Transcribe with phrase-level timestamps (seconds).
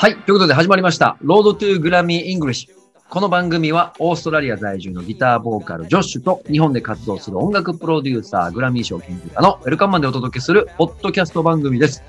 [0.00, 0.16] はい。
[0.16, 1.18] ということで始まりました。
[1.20, 2.70] Road to Grammy English。
[3.10, 12.02] この番組はオーストラリア在住のギターボーカルジョッシュと日本で活動する音楽プロデューサーグラミー賞研究家のウェルカムマンでお届けするポッドキャスト番組です。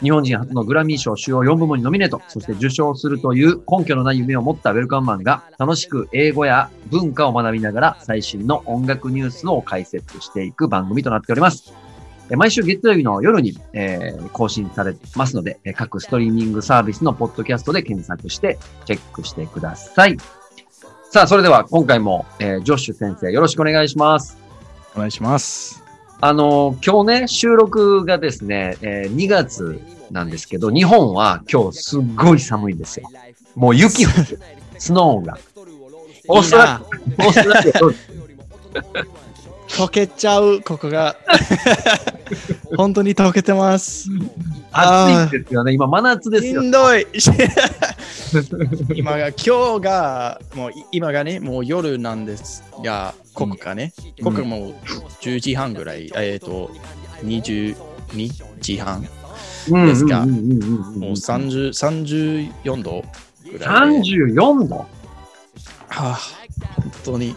[0.00, 11.74] 日本人初のグラミー賞主要4部門にノミネート、そして受賞するという根拠のない夢を持ったウェルカムマンが楽しく英語や文化を学びながら最新の音楽ニュースを解説していく番組となっております。
[12.30, 20.16] え毎週月曜日の夜に、えー更新されますので、えー各ストリーミングサービスのポッドキャストで検索してチェックしてください。
[21.10, 24.38] さあ、それでは今回も、えージョッシュ先生よろしくお願いします。
[24.94, 25.82] お願いします。
[26.20, 29.80] あのー今日ね、収録がですね、えー2月
[30.10, 33.08] なんですけど、日本は今日すっごい寒いんですよ。
[33.54, 34.40] もう雪降ってる、
[34.78, 35.38] スノーが。
[36.28, 39.21] オーストラリア、オーストラリア
[39.72, 41.16] 溶けちゃう、ここが。
[42.76, 44.08] 本当に溶けてます。
[44.70, 45.72] 暑いんですよね。
[45.72, 46.62] 今真夏ですよ。
[46.62, 47.06] しんどい。
[48.94, 54.74] 今が、今日が、もうい今がね、もう夜なんですが、ここがね、うんここもう
[55.20, 56.70] 10時半ぐらい、えっ、と、
[57.24, 57.76] 22
[58.60, 59.06] 時半、
[59.70, 61.68] うんですかうんうんうんうんもう30
[62.52, 63.04] 34度
[63.50, 64.10] ぐらいで。
[64.34, 64.76] 34度？
[64.76, 64.86] は
[65.88, 66.18] あ、
[66.76, 67.36] 本当に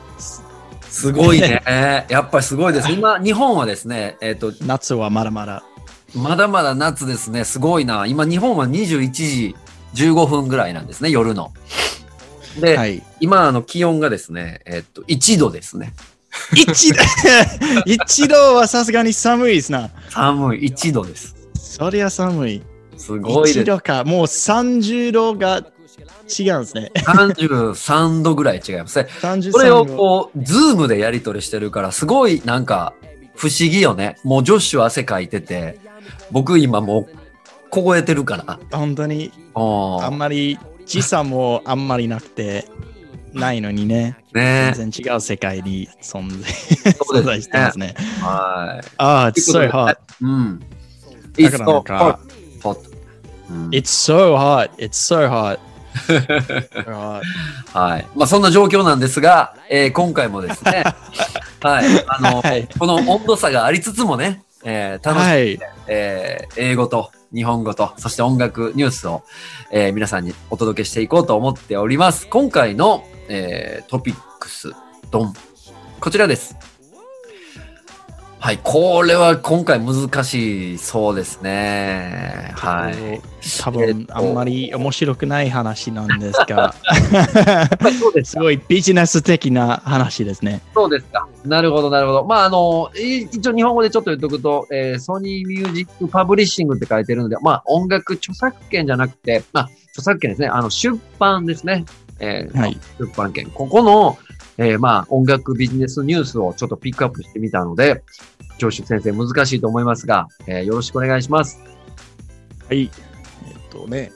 [0.96, 1.62] すごいね。
[2.08, 2.90] やっぱりすごいです。
[2.94, 5.64] 今、日本はですね、えっ、と、夏はまだまだ。
[6.16, 7.44] まだまだ夏ですね。
[7.44, 8.06] すごいな。
[8.06, 9.56] 今、日本は21時
[9.94, 11.52] 15分ぐらいなんですね、夜の。
[12.62, 13.04] で、はい。
[13.20, 15.94] 今、あの、気温がですね、えっ、と、1度ですね。
[16.54, 17.02] 一度？
[17.86, 19.90] 一度はさすがに寒いですな。
[20.12, 21.36] 寒い、1度です。
[21.56, 22.64] そりゃ寒い。
[22.96, 23.60] すごいです。
[23.60, 24.06] 一度か。
[24.06, 25.62] もう30度が
[26.28, 26.92] 違うんですね。
[26.96, 29.08] 33度ぐらい違いますね。
[29.22, 29.96] 33これを度。
[29.96, 32.94] こう、ズームでやり取りしてるから、すごいなんか、
[33.36, 34.18] 不思議よね。
[34.24, 35.80] もうジョッシュ汗かいてて、
[36.32, 37.08] 僕今もう、
[37.70, 38.60] 凍えてるから。
[38.72, 42.68] 本当にあんまり時差もあんまりなくて、
[43.34, 44.18] ないのにね。
[44.34, 47.94] ね全然違う世界に存在存在してますね。
[48.22, 48.88] はい。
[48.98, 49.98] ああ、it's so hot.
[50.22, 50.60] うん。
[51.38, 52.96] だからなんか It's so hot.
[53.50, 54.72] うん It's so hot.
[54.78, 55.60] It's so hot.
[57.74, 58.08] はい。
[58.16, 60.84] まあ、そんな状況なんですが、えー今回もですね、
[61.62, 61.86] はい。
[62.08, 65.60] あの、はいこの温度差がありつつもね、えー楽しく、はい。
[65.88, 69.24] えー英語と日本語と、そして音楽ニュースを、
[69.72, 72.28] えー皆さんにお届けしていこうと思っております。
[72.28, 74.72] 今回の、えートピックス、
[75.12, 75.34] ドン。
[76.00, 76.75] こちらです。
[78.40, 78.60] はい。
[78.62, 82.52] これは今回難しいそうですね。
[82.56, 82.94] はい。
[82.94, 83.22] 多えっ
[83.62, 86.74] と分あんまり面白くない話なんですが、
[88.00, 90.62] そうですすごいビジネス的な話ですね。
[90.74, 91.28] そうですか。
[91.44, 92.24] なるほど、なるほど。
[92.26, 100.48] まあ、あの、い一応日本語でちょっと言っとくと、えーソニーミュージックパブリッシングって書いてるので、まあ、音楽著作権じゃなくて、まあ、著作権ですね。
[100.48, 101.86] あの、出版ですね。
[102.20, 102.78] えーはい。
[103.00, 103.48] 出版権。
[103.48, 104.18] ここの、
[104.58, 108.04] えーまあ、音楽ビジネスニュースをちょっとピックアップしてみたので、
[108.58, 111.60] 上司先生難しいと思いますが、えーよろしくお願いします。
[112.68, 112.84] はい。
[112.84, 112.90] えっ
[113.70, 114.12] とね。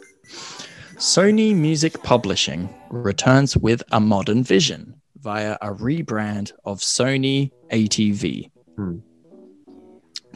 [0.98, 8.50] Sony Music Publishing returns with a modern vision via a rebrand of Sony ATV.
[8.78, 9.04] うん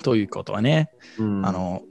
[0.02, 1.82] ということはね、うんあ、の、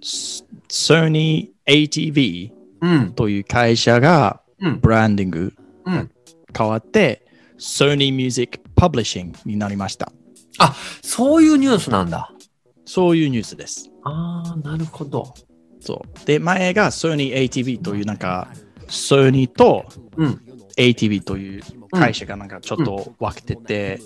[0.68, 5.52] Sony ATV うん、という会社がうん、ブランディング
[5.86, 6.10] うん。
[6.56, 7.21] 変わって、
[7.62, 10.12] Sony Music Publishing になりました。
[11.02, 12.32] そういうニュースなんだ。
[12.84, 13.88] そういうニュースです。
[14.02, 15.32] ああ、なるほど。
[15.80, 16.26] そう。
[16.26, 18.48] で、前が Sony ATV というなんか、
[18.88, 19.84] Sony と
[20.16, 20.40] うん。
[20.76, 21.62] ATV という
[21.92, 24.00] 会社がなんかちょっと分けてて、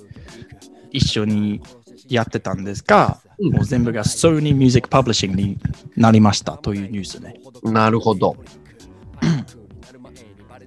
[0.91, 1.62] 一緒に
[2.09, 5.59] やってたんですが、うんもう全部が Sony Music Publishing に
[5.95, 7.34] なりましたというニュースね。
[7.62, 8.37] なるほど。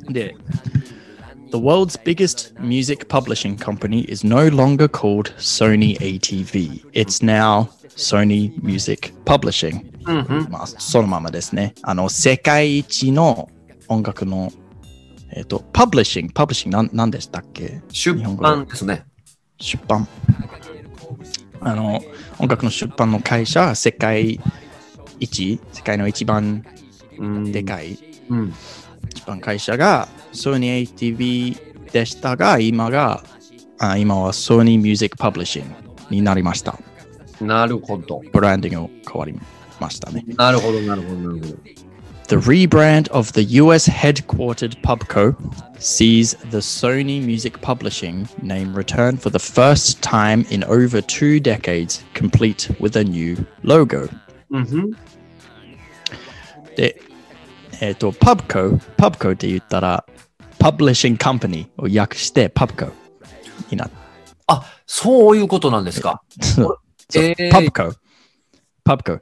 [0.09, 0.35] で、
[1.51, 6.85] The world's biggest music publishing company is no longer called Sony ATV.
[6.93, 9.91] It's now Sony Music Publishing.
[10.05, 10.47] うん、うん。
[10.51, 11.73] まあ、そのままですね。
[11.81, 13.49] あの、世界一の
[13.87, 14.51] 音楽の、
[15.31, 19.05] えっ、と、 publishing、publishing なん、なんでしたっけ出版ですね。
[19.59, 20.07] 出版。
[21.61, 22.01] あの、
[22.37, 24.39] 音楽の出版の会社、世界
[25.19, 26.63] 一、世界の一番
[27.17, 27.97] うんでかい
[28.29, 28.53] うん。
[29.19, 33.23] 一番会社が Sony ATV でしたが、今が、
[33.77, 35.65] あ今は Sony Music Publishing
[36.09, 36.79] になりました。
[37.41, 38.21] なるほど。
[38.31, 39.33] ブランディングを変わり
[39.79, 40.23] ましたね。
[40.37, 41.79] なるほど、なるほど、なるほど。
[42.29, 45.35] The rebrand of the US headquartered Pubco
[45.79, 52.03] sees the Sony Music Publishing name return for the first time in over two decades,
[52.13, 54.07] complete with a new logo.
[54.51, 54.91] うんふん。
[54.91, 54.97] で、
[57.81, 60.05] えっ、と、Pubco、Pubco って言ったら、
[60.59, 62.91] Publishing Company を訳して Pubco
[63.71, 63.89] になっ
[64.47, 66.21] あ、そういうことなんですか？
[67.15, 67.95] えー Pubco。
[68.85, 69.21] Pubco。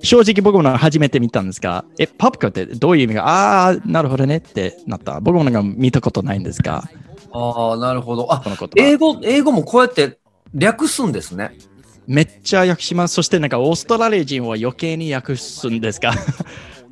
[0.00, 5.20] 正直僕も初めて見たんですが、え、Pubco ってどういう意味が、ああー、なるほどねってなった。
[5.20, 6.84] 僕もなんか見たことないんですが、
[7.32, 8.32] ああ、なるほど。
[8.32, 8.56] あこ、の。
[8.76, 10.18] 英語、英語もこうやって
[10.54, 11.58] 略すんですね。
[12.06, 13.14] めっちゃ訳します。
[13.14, 16.14] そしてなんかオーストラリア人は余計に訳すんですが、あ、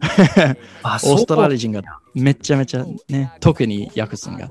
[0.02, 1.82] オーストラリアア人が
[2.14, 4.50] めちゃめちゃね、特に訳すんが。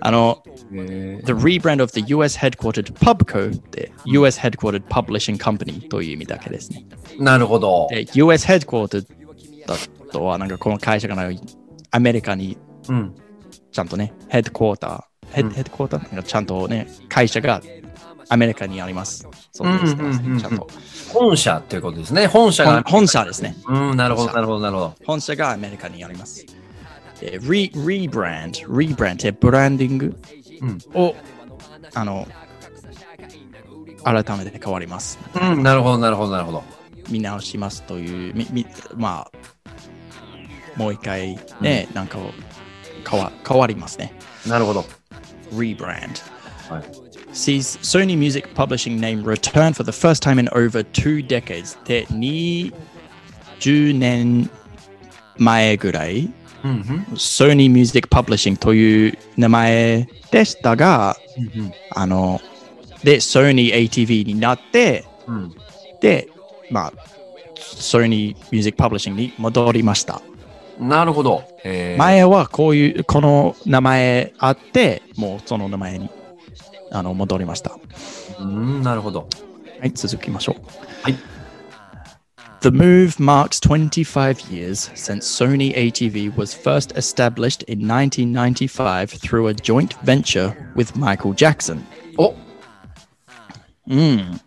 [0.00, 0.42] あの、
[0.72, 6.86] へ The rebrand of the US headquartered Pubco で US headquartered publishing company という意味だけですね。
[7.18, 7.86] ーなるほど。
[7.90, 9.06] で、US headquartered
[9.66, 9.76] だ
[10.12, 11.30] とは、なんかこの会社が
[11.90, 12.58] アメリカに
[12.88, 13.14] うん。
[13.72, 17.60] ちゃんとね、ヘッドクォーター、ヘッドクォーターちゃんとね、会社が
[18.28, 19.28] アメリカにあります。
[21.12, 22.26] 本社っていうことですね。
[22.26, 22.82] 本社が。
[22.82, 23.56] 本本社ですね。
[23.68, 24.94] うん、なるほど、なるほど、なるほど。
[25.06, 26.46] 本社がアメリカにあります。
[27.20, 30.18] で、リ、リブランド、リブランドってブランディング？
[30.62, 31.14] うんを、
[31.94, 32.26] あの、
[34.02, 35.18] 改めて変わります。
[35.34, 36.64] うん、なるほど、なるほど、なるほど。
[37.10, 38.66] 見直しますという、みみ
[38.96, 42.30] まあ、もう一回ね、なんかを
[43.08, 44.14] 変わ変わりますね。
[44.46, 44.84] なるほど。
[45.52, 46.20] Rebrand.
[46.68, 47.03] はい
[47.34, 51.76] Sees Sony Music Publishing name return for the first time in over two decades.
[51.84, 52.72] で、20
[53.98, 54.48] 年
[55.36, 56.30] 前ぐらい、
[56.62, 56.80] うん、うん。
[57.14, 61.16] Sony Music Publishing という名前でしたが、
[61.90, 62.40] あの、
[63.02, 65.52] で、Sony ATV になって、うん。
[66.00, 66.28] で、
[66.70, 66.92] まあ、
[67.56, 70.22] Sony Music Publishing に戻りました。
[70.78, 71.42] なるほど。
[71.64, 76.08] えー、前はこういう、この名前あって、もうその名前に
[76.93, 77.77] あの戻りました。
[78.39, 79.27] うん、なるほど。
[79.79, 80.61] はい、続きましょう。
[81.03, 81.15] はい。
[82.61, 89.53] The move marks 25 years since Sony ATV was first established in 1995 through a
[89.53, 91.81] joint venture with Michael Jackson.
[92.17, 92.35] お
[93.87, 94.41] うん。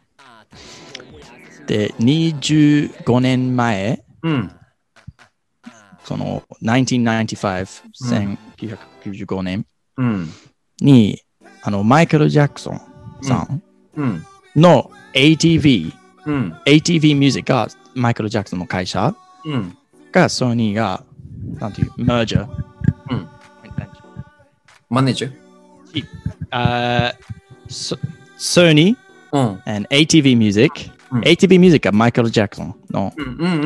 [1.67, 4.51] で、25年前、うん。
[6.05, 9.65] その1995、1995年
[9.97, 10.29] うん。
[10.81, 11.23] に、
[11.68, 12.82] あの、マイケル・ジャクソン
[13.24, 13.62] さん
[13.98, 14.26] うん。
[14.56, 15.92] の ATV、
[16.26, 16.54] うん。
[16.66, 19.78] ATV ミュージックがマイケル・ジャクソンの会社うん。
[20.14, 21.04] がソニーが、
[21.60, 22.50] なんていう、マージャー。
[23.12, 23.28] うん
[24.90, 26.06] マネージャー？
[26.52, 27.14] あ
[27.68, 27.98] ソ
[28.38, 29.62] ソニーうん。
[29.70, 30.72] and ATV Music、
[31.12, 33.12] うん ATV Music がマイケル・ジャクソンの。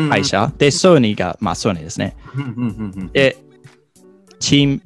[0.09, 2.15] 会社、で、ソニーが、まあソニーですね。
[3.13, 3.37] で、
[4.39, 4.81] チーム、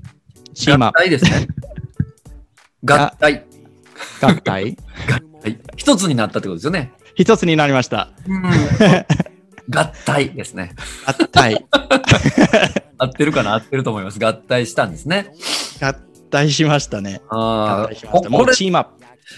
[0.53, 1.47] チームアッ合体ですね。
[2.85, 3.45] 合体。
[4.19, 4.77] プ、合体、
[5.41, 5.59] はい。
[5.75, 6.93] 一つになったってことですよね。
[7.15, 8.09] 一つになりました。
[8.27, 8.43] うん。
[9.69, 10.73] 合体ですね。
[11.05, 11.65] 合体、
[12.97, 13.53] 合ってるかな？
[13.55, 14.19] 合ってると思います。
[14.23, 15.31] 合体したんですね。
[15.81, 15.93] 合
[16.29, 17.21] 体しましたね。
[17.29, 18.29] 合ああ体しました。
[18.29, 18.91] もうチームアップ、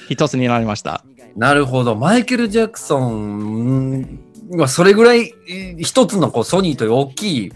[0.10, 1.04] 一つになりました。
[1.36, 1.96] なるほど。
[1.96, 4.20] マイケル・ジャクソン
[4.52, 7.54] はそれぐらいえー一つのこうソニーという大きい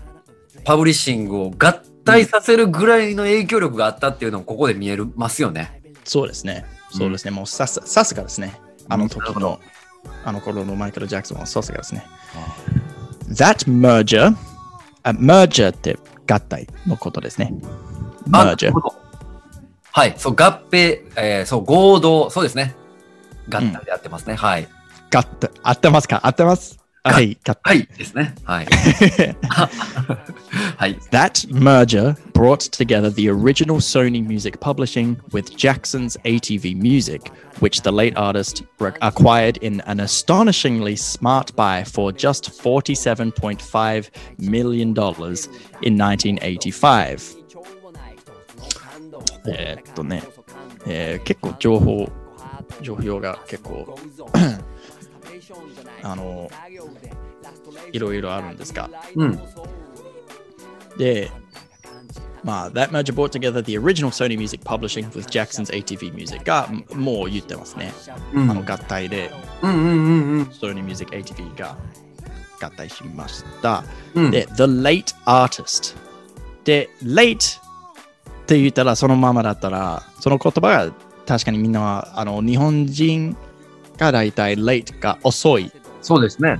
[0.64, 1.74] パブリッシングを合
[2.06, 5.81] 体させるぐらいの影響力があったっていうのもここで見えるますよね。
[6.04, 6.66] そうですね。
[6.92, 7.32] そうですね。
[7.32, 8.60] もうさすさすがですね。
[8.90, 9.60] あの時の、
[10.26, 12.06] あの頃のマイケル・ジャクソンはさすがですね。
[13.30, 14.36] That merger,
[15.04, 15.98] あ merger って
[16.30, 17.54] 合体のことですね。
[18.28, 18.72] merger
[19.94, 20.14] はい。
[20.18, 22.76] そう、合併、えーそう、合同、そうですね。
[23.50, 24.36] 合体でやってますね。
[24.36, 24.68] はい。
[25.14, 25.52] 合体。
[25.64, 26.20] 合ってますか？
[26.26, 26.80] 合ってます？
[27.05, 27.39] はい。
[27.47, 27.89] 合体はい。
[27.97, 28.35] ですね。
[28.45, 28.67] はい。
[30.77, 30.99] はい。
[31.13, 37.93] That merger brought together the original Sony Music Publishing with Jackson's ATV Music, which the
[37.93, 44.89] late artist re- acquired in an astonishingly smart buy for just $47.5 million
[45.83, 47.37] in 1985.
[49.49, 50.25] えーっとね、
[50.89, 52.09] えー結構情報、
[52.83, 53.97] 情報が結構
[56.04, 56.50] あの、
[57.92, 59.40] いろいろあるんですが、うん。
[60.98, 61.32] で、
[62.44, 67.94] まあ、That merger brought together the original Sony Music Publishing with Jackson's ATV Music がんもう言ってますね。
[68.34, 68.52] うん。
[68.52, 69.32] あの合体で
[69.62, 70.44] うんうんうんうん。
[70.46, 71.78] Sony Music ATV が
[72.60, 73.84] 合体しました。
[74.16, 74.32] うん。
[74.32, 75.96] で、The Late Artist。
[76.64, 80.92] で、Late って言ったらそのままだったら、その言葉が
[81.28, 83.38] 確かにみんなはあの日本人
[83.98, 85.72] が大体 Late が遅い。
[86.02, 86.60] そうですね。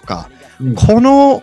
[0.00, 0.74] とか、うん。
[0.74, 1.42] この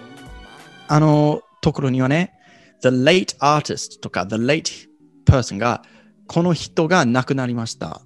[0.88, 2.34] あのところにはね、
[2.82, 4.88] The late artist とか The late
[5.26, 5.82] person が
[6.28, 8.02] この人が亡くなりました。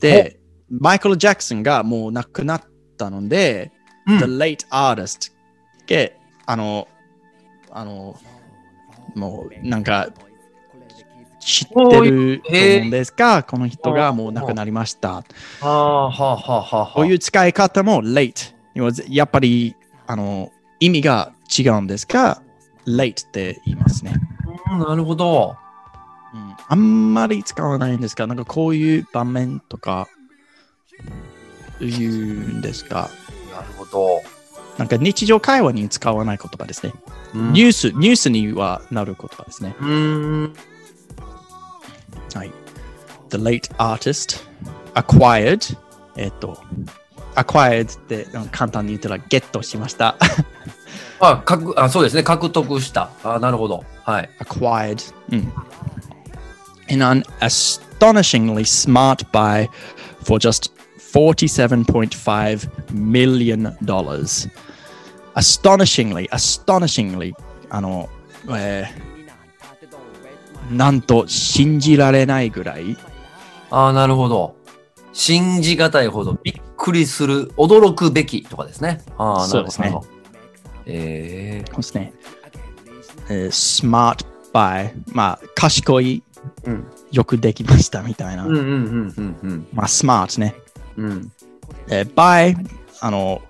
[0.00, 2.62] で、マイケル・ジャクソンがもう亡くなっ
[2.96, 3.72] たので、
[4.06, 4.18] うん。
[4.18, 5.32] The late artist
[5.88, 6.10] が
[6.46, 6.88] あの
[7.70, 8.18] あの、
[9.14, 10.08] もうなんか
[11.40, 15.12] 知ってると思うんですが、この人がもう亡くなりました。
[15.12, 15.22] は
[15.62, 16.92] あ、はあ、はあ、はあ。
[16.94, 18.54] こういう使い方も late。
[19.08, 19.74] やっぱり
[20.06, 22.42] あの意味が違うんですが、
[22.86, 24.14] late って言いますね。
[24.70, 25.56] うんなるほど。
[26.32, 30.08] うん、あんまり使わないんですが、なんかこういう場面とか
[31.80, 33.10] 言うんですが、
[33.52, 34.22] なるほど。
[34.78, 36.92] なんか日常会話に使わない言葉ですね。
[37.34, 39.74] うんニュース、ニュースにはなる言葉ですね。
[39.80, 40.54] うーん。
[43.29, 43.29] はい。
[43.29, 44.41] The late artist
[44.93, 45.77] acquired
[46.17, 46.57] えっと、
[47.35, 50.15] acquired ってうん簡単に言ったらゲットしました。
[51.19, 52.23] あ、かく、あ、そうですね。
[52.23, 53.09] 獲得した。
[53.23, 53.83] あ、なるほど。
[54.03, 54.29] はい。
[54.39, 55.51] acquired うん
[56.87, 59.67] in an astonishingly smart buy
[60.23, 63.75] for just $47.5 million.
[65.35, 67.33] Astonishingly, astonishingly
[67.69, 68.09] あの、
[68.49, 69.15] えー
[70.71, 72.97] なんと信じられないぐらい
[73.70, 74.56] あ、なるほど。
[75.12, 79.02] 信じがたいほどびっくりする、驚くべきとかですね。
[79.18, 79.48] ああ、なるほど。
[79.48, 79.98] そうですね
[80.86, 82.12] えですね。
[83.28, 86.22] えー smart buy まあ賢い
[86.66, 86.86] えうん。
[87.12, 88.44] よくできましたみたいな。
[88.44, 89.66] うんうんうんうんうん。
[89.72, 90.54] まあ smart ね。
[90.96, 91.32] うん。
[91.88, 92.56] えー by
[93.00, 93.40] あの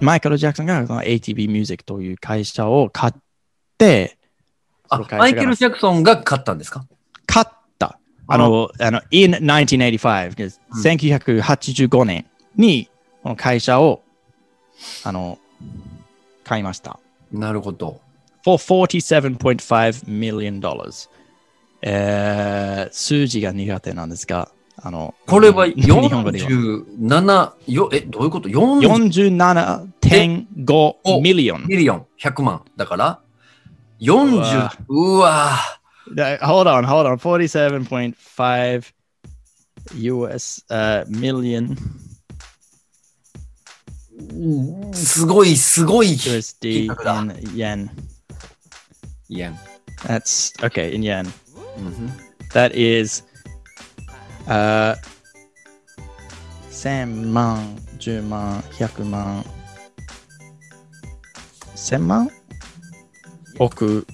[0.00, 3.12] マイケル・ジャクソンがこの ATV ミュージックという会社を買っ
[3.78, 4.18] て、
[4.90, 6.84] そあマイケル・ジャクソンが勝ったんですか？
[8.28, 12.88] あの、あの、in 1985、1985年に
[13.22, 14.02] この会社を
[15.04, 15.38] あの
[16.44, 16.98] 買いました。
[17.32, 18.00] なるほど。
[18.44, 21.08] for 47.5 million dollars。
[21.82, 29.36] えー、数字が苦手なんですが、あの、これは日本語では47、よ、え、どういうこと ?40
[30.02, 32.62] 47.5 million。million、100万。
[32.76, 33.20] だから、
[34.00, 35.75] う40わ、うわだ
[36.41, 37.17] Hold on, hold on.
[37.17, 38.91] 47.5
[39.95, 41.77] US、uh, million
[44.33, 46.11] うんすごい、すごい。
[46.11, 47.89] USD 金額だ in yen.
[49.29, 49.53] いや。
[50.03, 51.27] That's okay in yen.
[51.77, 52.11] うん、
[52.53, 53.23] That is
[54.47, 54.95] uh,
[56.71, 59.45] 1000万、10万、100万、
[61.75, 62.29] 1000万
[63.59, 64.05] 億、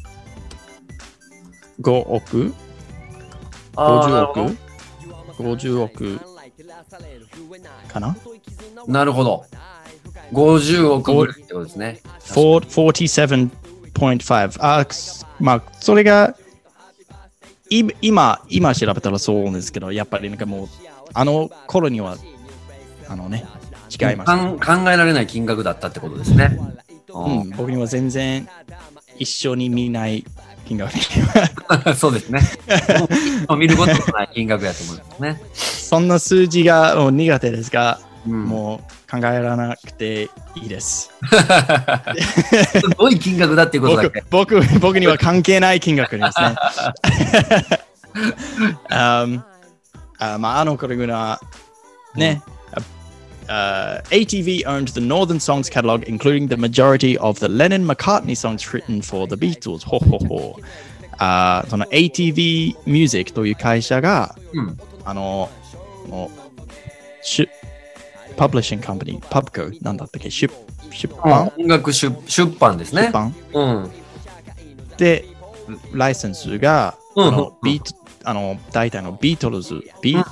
[1.83, 2.55] 5億、
[3.75, 4.57] 50億、
[5.39, 6.21] 50億？
[7.89, 8.17] かな？
[8.87, 9.45] なるほど。
[10.33, 12.01] 50億ぐらいってことですね。
[12.21, 13.51] 4
[13.93, 16.37] 47.5あすまあそれが
[17.69, 20.69] い今今調べたらそうですけどやっぱりなんかもう
[21.15, 22.17] あの頃には
[23.09, 23.45] あのね
[23.91, 24.27] 違いまし
[24.61, 26.59] た、かん考えられない金額だったってことですね。
[27.15, 28.49] うん、僕には全然
[29.19, 30.25] 一緒に見ない
[30.73, 31.01] 金額に
[31.87, 32.41] うんそうですね。
[33.49, 35.41] もう見ることのない金額やと思いますね。
[35.53, 41.11] そんな数字がもう苦手ですが、うんもう考えられなくていいです
[42.81, 44.23] すごい金額だっていうことだけ。
[44.31, 46.57] 僕僕僕には関係ない金額ですね。
[48.91, 49.43] um,
[50.19, 51.41] あまあ、あの頃ぐら
[52.15, 52.43] いね、
[53.49, 59.03] uh, ATV owned the Northern Songs catalog, including the majority of the Lennon McCartney songs written
[59.03, 59.85] for the Beatles.
[59.85, 60.57] ほほほ。
[61.19, 65.51] あその ATV Music という会社が、うんあの、
[66.09, 67.49] もう、し
[68.37, 70.53] パブリッシングカンパニー、パブコ、なんだったっけ、出
[70.91, 73.07] 出版、音楽出出版ですね。
[73.07, 73.91] 出版うん。
[74.97, 75.25] で、
[75.93, 77.95] ライセンスが、うんあのビート
[78.25, 80.25] あの大体のビートルズ、ビうん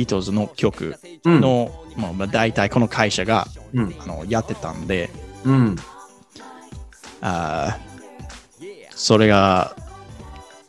[0.00, 1.40] ビートルズの曲うん。
[1.42, 3.94] の、まあまあ、大体この会社がうん。
[4.00, 5.10] あのやってたんで、
[5.44, 5.76] うん。
[7.20, 7.90] あー
[8.92, 9.76] それが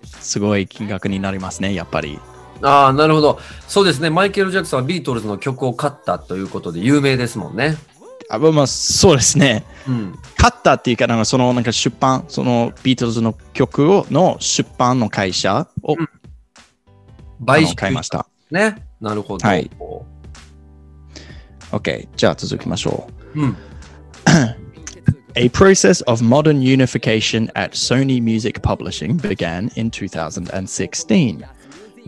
[0.03, 2.19] すごい金額になりますね、やっぱり。
[2.61, 3.39] ああ、なるほど。
[3.67, 4.09] そうですね。
[4.09, 7.77] マイケル・ジャクソンはビートルズの曲を買ったということで有名ですもんね。
[8.29, 9.65] あまあ、そうですね。
[9.87, 10.19] うん。
[10.37, 16.09] 買ったっていうか、なんかそのなんか出版、そのビートルズの曲をの出版の会社を、うん
[17.45, 18.27] 買いました。
[18.51, 18.90] ね。
[19.00, 19.46] なるほど。
[19.46, 19.70] はい。
[21.72, 23.40] OK、じゃあ続きましょう。
[23.40, 23.56] うん。
[25.38, 31.44] A process of modern unification at Sony Music Publishing began in 2016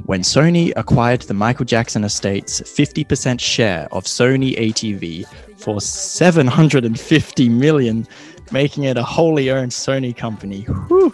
[0.06, 5.26] when Sony acquired the Michael Jackson estate's 50% share of Sony ATV
[5.58, 8.06] for 750 million,
[8.50, 10.62] making it a wholly owned Sony company.
[10.88, 11.12] Whew.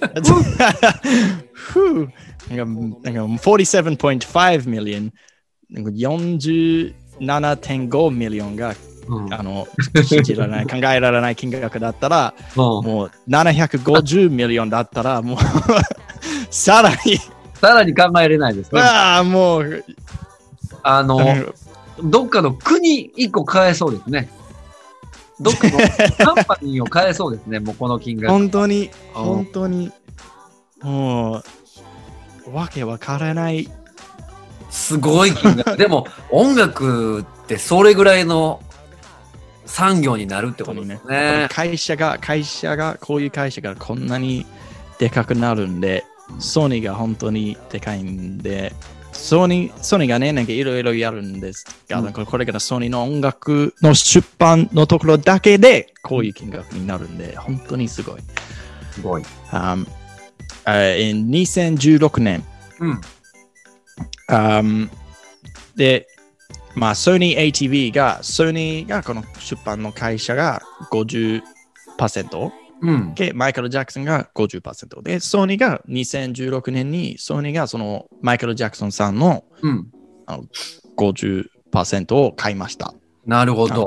[0.00, 1.42] That's-
[1.72, 2.10] Whew.
[2.49, 2.65] なんか
[3.11, 5.11] なんか47.5 million
[5.69, 8.73] なんか47.5 million が
[9.09, 9.33] うん。
[9.33, 9.65] あの
[10.03, 12.61] 信じられない、考えられない金額だったら、うん。
[12.61, 15.37] もう750 million だったら、もう
[16.51, 17.17] さらに、
[17.53, 18.81] さらに考えれないですね。
[18.81, 19.85] ああ、もう、
[20.83, 21.21] あの、
[22.03, 24.29] どっかの国一個買えそうですね。
[25.39, 25.77] どっかの
[26.35, 28.29] カンパニーを変えそうですね、もうこの金額。
[28.29, 29.23] 本当に、うん。
[29.23, 29.91] 本当に、
[30.81, 31.43] もう、
[32.51, 33.69] わけわからない。
[34.69, 35.77] すごい金額。
[35.77, 38.61] でも、音楽ってそれぐらいの
[39.65, 41.47] 産業になるってことですね。
[41.51, 44.45] 会社が、会社が、こういう会社がこんなに
[44.99, 46.05] でかくなるんで、
[46.39, 48.73] ソニーが本当にでかいんで、
[49.11, 58.21] ソニー、ソニーがね、なんかいろいろやるんですが、うんこれからソニーの音楽の出版のところだけで、こういう金額になるんで、本当にすごい。
[58.91, 59.23] すごい。
[59.51, 59.87] Um, uh,
[60.67, 62.43] in 2016年、
[62.79, 63.01] うん。
[64.29, 64.89] um,
[65.75, 66.07] で、
[66.75, 71.41] まあ、ソニー ATV が、ソニーがこの出版の会社が50%、
[72.81, 73.15] うん。
[73.15, 79.87] で、マイケル・ジャクソンが50%で、ソニーが2016年に、ソニーがそのマイケル・ジャクソンさんのうん。
[80.97, 82.93] 50%を買いました。
[83.25, 83.85] なるほど。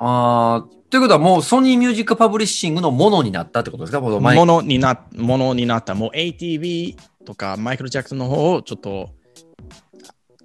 [0.00, 4.00] あーということはもうソニーミュージックパブリッシングのものになったってことですか？
[4.00, 5.94] ものになものになった。
[5.94, 9.10] もう ATV とかマイケル・ジャクソンの方をちょっと、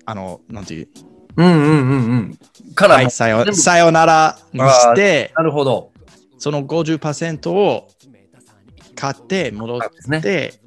[0.05, 0.89] あの、なんていう、
[1.38, 2.39] うんうんうんうん。
[2.75, 5.91] からも、はい、さよさよならにして、なるほど。
[6.38, 7.88] その50%を
[8.95, 10.21] 買って戻っですね。
[10.21, 10.59] て、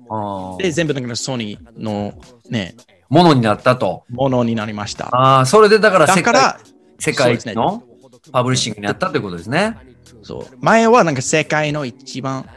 [0.59, 2.15] で、全部だからソニーの
[2.49, 2.77] ね、
[3.11, 4.05] ものになったと。
[4.09, 5.15] ものになりました。
[5.15, 6.35] ああ、それでだから世界
[6.99, 7.83] 世界の？
[8.33, 9.79] パブリッシングになったということですね。
[10.23, 12.49] そう前はなんか世界の一番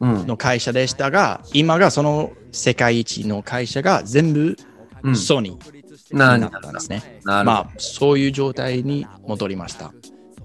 [0.00, 0.26] うん。
[0.28, 4.56] の会社でしたが、今がその世界一の会社が全部
[5.02, 7.20] うん、ソニーなになったんですね。
[7.24, 7.64] なるほど。
[7.64, 9.92] まあ、そういう状態に戻りました。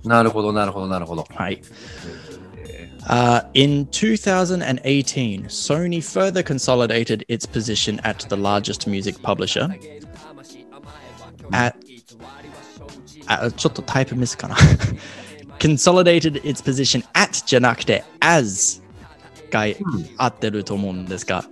[0.03, 1.25] なるほど、なるほど、なるほど。
[1.29, 1.61] はい。
[3.05, 9.67] Uh, in 2018, Sony further consolidated its position at the largest music publisher.
[11.51, 11.75] At,
[13.26, 14.56] あちょっとタイプミスかな。
[15.58, 18.80] consolidated its position at じゃなくて as
[19.50, 19.64] が
[20.16, 21.44] 合ってると思うんですが、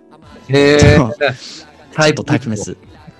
[0.48, 0.78] へえ。
[0.78, 2.76] ちょっとタイプミス。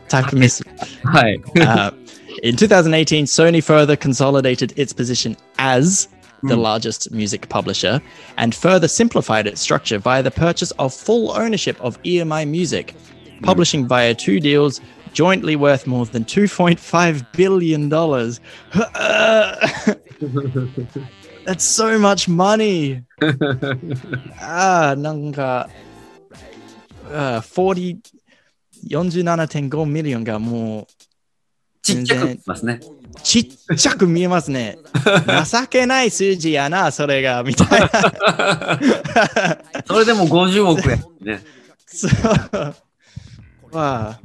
[0.09, 0.63] タイプミス。
[1.05, 1.41] はい。
[1.57, 1.93] Uh,
[2.43, 6.09] in 2018, Sony further consolidated its position as
[6.43, 8.01] the largest music publisher
[8.37, 12.95] and further simplified its structure via the purchase of full ownership of EMI Music,
[13.43, 14.81] publishing via two deals
[15.14, 17.90] jointly worth more than $2.5 billion.
[21.46, 23.04] That's so much money.
[24.40, 25.68] ああ、なんか、
[27.12, 27.98] あ40
[28.88, 30.88] 47.5ミリオンがもう
[31.82, 32.80] ちっちゃく見ますね。
[33.24, 34.78] ちっちゃく見えますね。
[35.52, 37.90] 情けない数字やな、それが、みたいな。
[39.86, 41.04] それでも50億円。
[41.22, 41.42] ね。
[41.86, 42.12] そう。
[43.72, 44.20] まあ、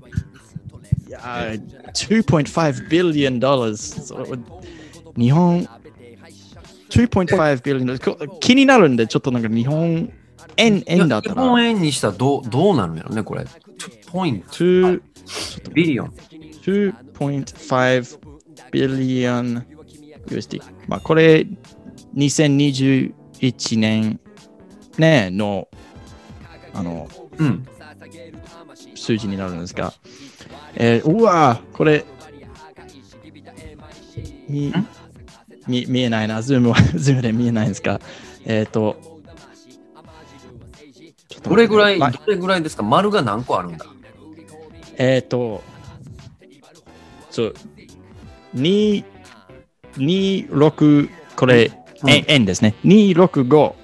[1.06, 4.02] いや、2.5 billion dollars。
[5.16, 5.62] 日本、
[6.90, 10.12] 2.5 billion こ気になるんで、ちょっとなんか日本
[10.56, 13.44] 円円だったら、日本円にしたらどうどうなるんやろね、これ。
[14.06, 15.00] ポイント、2
[15.72, 16.12] ビリオン。
[16.62, 18.18] 2.5
[18.72, 19.64] billion
[20.26, 20.62] USD。
[20.88, 21.46] まあ、これ、
[22.16, 24.18] 2021年
[24.98, 25.68] ね、の、
[26.74, 27.66] あの、うん。
[28.94, 29.92] 数字になるんですが、
[30.76, 32.04] えーうわーこれ、
[34.48, 34.72] み
[35.66, 38.00] 見見えないな、ズームは、ズームで見えないんですか？
[38.44, 38.96] えっ、と、
[41.28, 42.82] ちょっとどれぐらい、まどれぐらいですか？
[42.82, 43.86] 丸が何個あるんだ？
[44.98, 45.62] えっ、と、
[47.30, 47.54] そう、
[48.54, 49.04] 2、
[49.96, 52.74] 26、これ、うん円円ですね。
[52.84, 53.74] 265、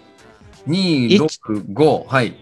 [0.69, 2.35] ?2、6、5、はい。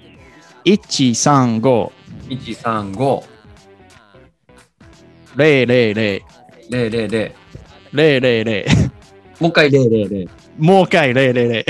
[5.37, 6.23] 135、
[6.71, 7.33] 135、
[7.93, 8.21] 000、000。
[8.21, 8.91] 000、
[9.41, 10.29] もう一回000。
[10.59, 11.65] もう一回000。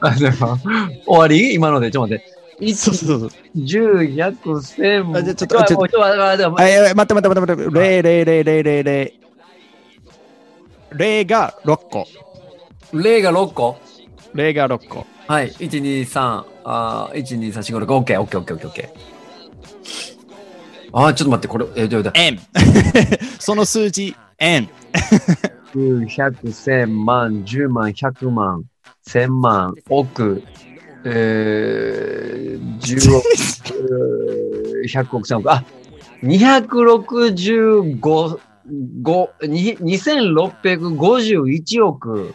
[0.00, 0.58] あでも
[1.06, 1.54] 終わり？
[1.54, 2.38] 今ので、ちょっと待って。
[2.74, 3.30] そうそうそう。
[3.56, 5.16] 10、100、1000。
[5.16, 6.64] あじゃあちょっとちょっとあ、待って待
[7.04, 7.62] って待って待って。
[7.62, 9.12] 0、0、0、0、0、0。
[10.96, 12.06] 0が6個。
[12.92, 13.78] 0が6個
[14.34, 15.06] ？0が6個。
[15.28, 15.50] はい。
[15.50, 18.18] 1、2、3、あー1、2、3、4、5、6、オッケー、
[20.92, 22.10] あー、ちょっと待って、これ、えー、どうだ。
[22.14, 22.38] 円。
[23.38, 24.68] その数字、円。
[25.74, 28.64] 10、100、1000万、10万、100万、
[29.06, 30.42] 1000万、億、
[31.04, 35.64] えー、10億、えー100億、3億、あ、
[36.22, 38.38] 265
[39.02, 42.34] ごに2651億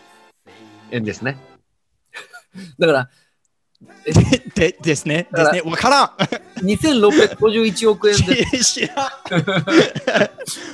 [0.92, 1.38] 円ですね。
[2.80, 3.10] だから、
[4.56, 5.28] でですね。
[5.32, 5.72] だからですね。
[5.72, 6.10] わからん
[6.66, 8.46] 2651億円で。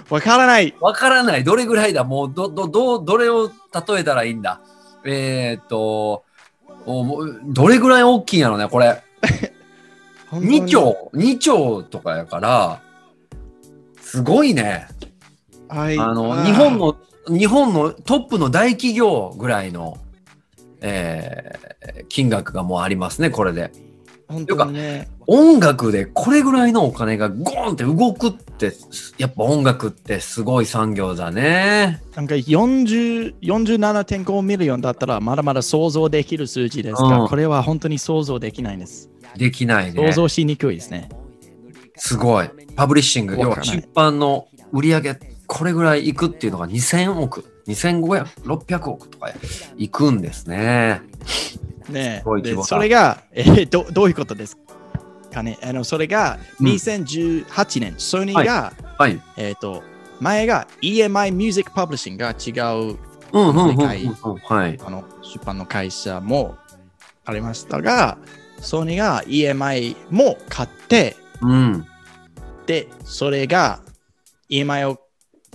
[0.10, 0.76] わからない。
[0.80, 1.43] わからない。
[1.43, 2.04] どれぐらいだ？
[2.04, 3.50] もう、ど、ど、どう、どれを
[3.88, 4.62] 例えたらいいんだ？
[5.06, 6.24] えーっと、
[6.86, 9.04] おどれぐらい大きいんやろね、これ。
[10.32, 12.82] 2兆、2兆とかやから、
[14.02, 14.88] すごいね。
[15.67, 15.98] はい。
[16.00, 16.95] あの、ー日本の、
[17.28, 19.98] 日本のトップの大企業ぐらいの、
[20.81, 21.69] えー
[22.09, 23.71] 金額がもうありますね、これで。
[24.27, 25.07] 本当にね。
[25.27, 28.73] 音楽でこれぐらいのお金がゴーンって動くって、
[29.17, 32.01] やっぱ音楽ってすごい産業だね。
[32.15, 39.09] なんか40 47.5ミリオンだったらまだまだ想像できる数字ですが、うんこれは本当に想像できないんです。
[39.35, 40.13] できないね想。
[40.13, 41.09] 像しにくいですね。
[41.95, 42.49] すごい。
[42.75, 49.32] パブリッシング、要は出版の売り上げ、これぐらいいくっていうのが2000億、2500、600億とか
[49.77, 51.01] いくんですね。
[51.89, 54.58] ねすごい規模だでそれが、えーど、どういうことです
[55.32, 55.58] かね？
[55.62, 59.21] あのそれがうん2018年、ソニーが、はい。
[59.38, 59.84] えっ、と、
[60.19, 62.51] 前が EMI Music Publishing が違
[62.91, 62.97] う
[63.32, 64.36] うんうんうんうん世界うん。
[64.36, 64.79] はい。
[64.84, 66.58] あの出版の会社も
[67.25, 68.17] ありましたが、
[68.60, 71.86] ソニーが EMI も買って、うん。
[72.65, 73.82] で、それが
[74.49, 74.99] EMI を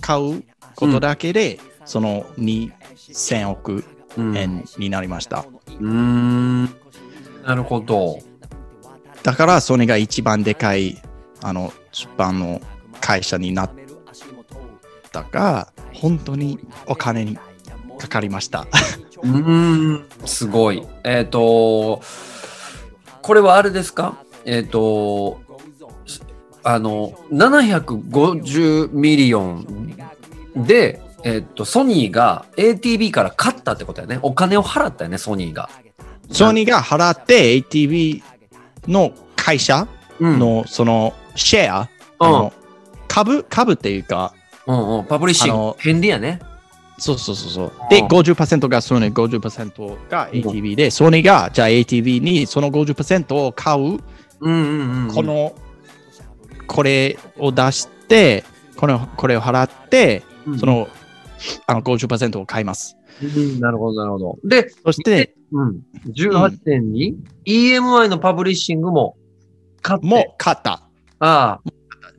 [0.01, 0.43] 買う
[0.75, 3.83] ことだけで、その2000億
[4.17, 4.37] うん。
[4.37, 5.39] 円になりました。
[5.39, 6.63] うーん。
[7.45, 8.19] なるほど。
[9.23, 11.01] だからソニーが一番でかい
[11.41, 12.61] あの出版の
[13.01, 13.71] 会社になっ
[15.11, 17.37] たが、本当にお金に
[17.97, 18.67] かかりました。
[19.21, 20.05] うーん。
[20.25, 20.81] すごい。
[21.03, 22.01] えっ、と、
[23.21, 24.17] これはあれですか？
[24.45, 25.41] えっ、と、
[26.63, 29.95] あの、750ミリオン
[30.55, 34.19] で、えっ、と、ソニーが ATB から買ったってことやね。
[34.21, 35.69] お金を払ったよね、ソニーが。
[36.31, 38.21] ソニーが払って ATV
[38.87, 39.87] の会社
[40.19, 40.39] うん。
[40.39, 42.51] のそのシェア、うん
[43.07, 44.33] 株株っていうか、
[44.67, 45.05] うんうん。
[45.05, 45.77] パブリッシングあの。
[45.79, 46.39] 返利やね。
[46.99, 47.71] そうそうそうそう。
[47.89, 53.99] で、うん50%がソニー、50%が ATV で、ソニーがじゃあ ATV にその50%を買う、
[54.41, 55.13] うんうんうん。
[55.13, 55.55] こ、の、
[56.67, 58.43] これを出して、
[58.77, 60.21] このこれを払って、
[60.59, 60.87] そ、の、
[61.67, 62.97] あの50%を買います。
[63.21, 64.37] うん、なるほど、なるほど。
[64.43, 65.81] で、そして、うん。
[66.09, 69.15] 18年に EMI のパブリッシングも
[69.81, 70.05] 買って。
[70.05, 70.81] もう買った。
[71.19, 71.61] ああ、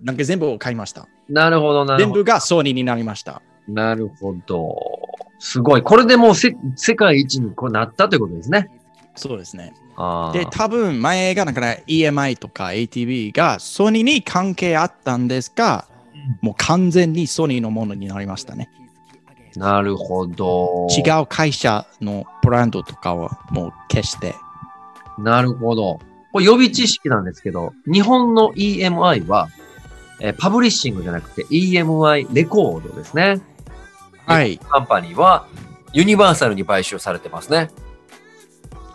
[0.02, 1.08] なんか全部を買いました。
[1.28, 2.14] なるほど、なるほど。
[2.14, 3.42] 全部がソニーになりました。
[3.68, 4.76] なるほど。
[5.38, 5.82] すごい。
[5.82, 8.70] これでもうせ世界一にこうなったということですね。
[9.16, 9.74] そうですね。
[10.32, 15.86] で、多分前がだから EMI とか ATV がソニーに関係あったんですが、
[16.42, 18.70] もう完全にソニーのものになりましたね。
[19.56, 20.86] なるほど。
[20.90, 24.34] 違う会社のブランドとかはもう消して。
[25.18, 25.98] なるほど。
[26.32, 29.48] これ予備知識なんですけど、日本の EMI は、
[30.20, 33.40] えーパブリッシングじゃなくて EMI レコードですね。
[34.26, 34.58] はい。
[34.58, 35.46] カンパニーは
[35.92, 37.70] ユニバーサルに買収されてますね。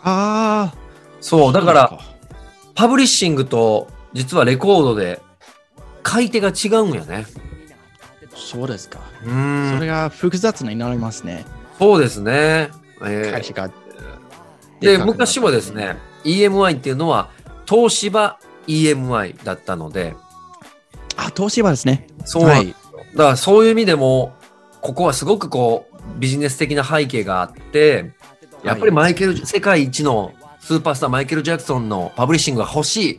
[0.04, 0.74] ああ。
[1.20, 1.98] そう、だから、
[2.74, 5.20] パブリッシングと実はレコードで
[6.02, 7.26] 買い手が違うんやね。
[8.34, 9.00] そうですか。
[9.22, 11.44] それが複雑になりますね。
[11.78, 12.70] そうですね。
[13.02, 13.70] えー会社が。
[14.80, 15.70] で、昔はです。
[15.70, 17.30] ね、EMI っていうのは
[17.66, 20.14] 東芝 EMI だったので、
[21.16, 22.06] あ、東芝ですね。
[22.24, 22.74] そうなんはい。
[23.14, 24.32] だからそういう意味でも、
[24.80, 28.12] ここはすごくこう、ビジネス的な背景があって、
[28.64, 33.18] やっぱりマイケル、世界一のスーパースターマイケル・ジャクソンのパブリッシングが欲しいっ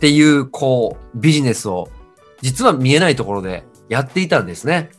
[0.00, 1.88] ていう、こう、ビジネスを、
[2.40, 4.90] 実は見えないところでやっていたんですね。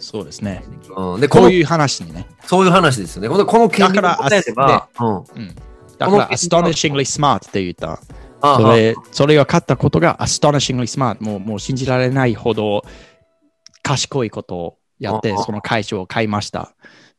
[0.00, 0.62] そうですね。
[0.96, 2.26] うん、で、こういう話にね。
[2.46, 3.28] そういう話ですよね。
[3.28, 5.16] この、この権答えれば、うん。
[5.16, 5.54] うん。
[5.98, 8.00] だから、astonishingly smart って言った。
[8.40, 11.22] あそれ、それを買ったことが astonishingly smart。
[11.22, 12.82] もう、もう信じられないほど
[13.82, 16.74] 賢いことをやってあ、その会社を買いました。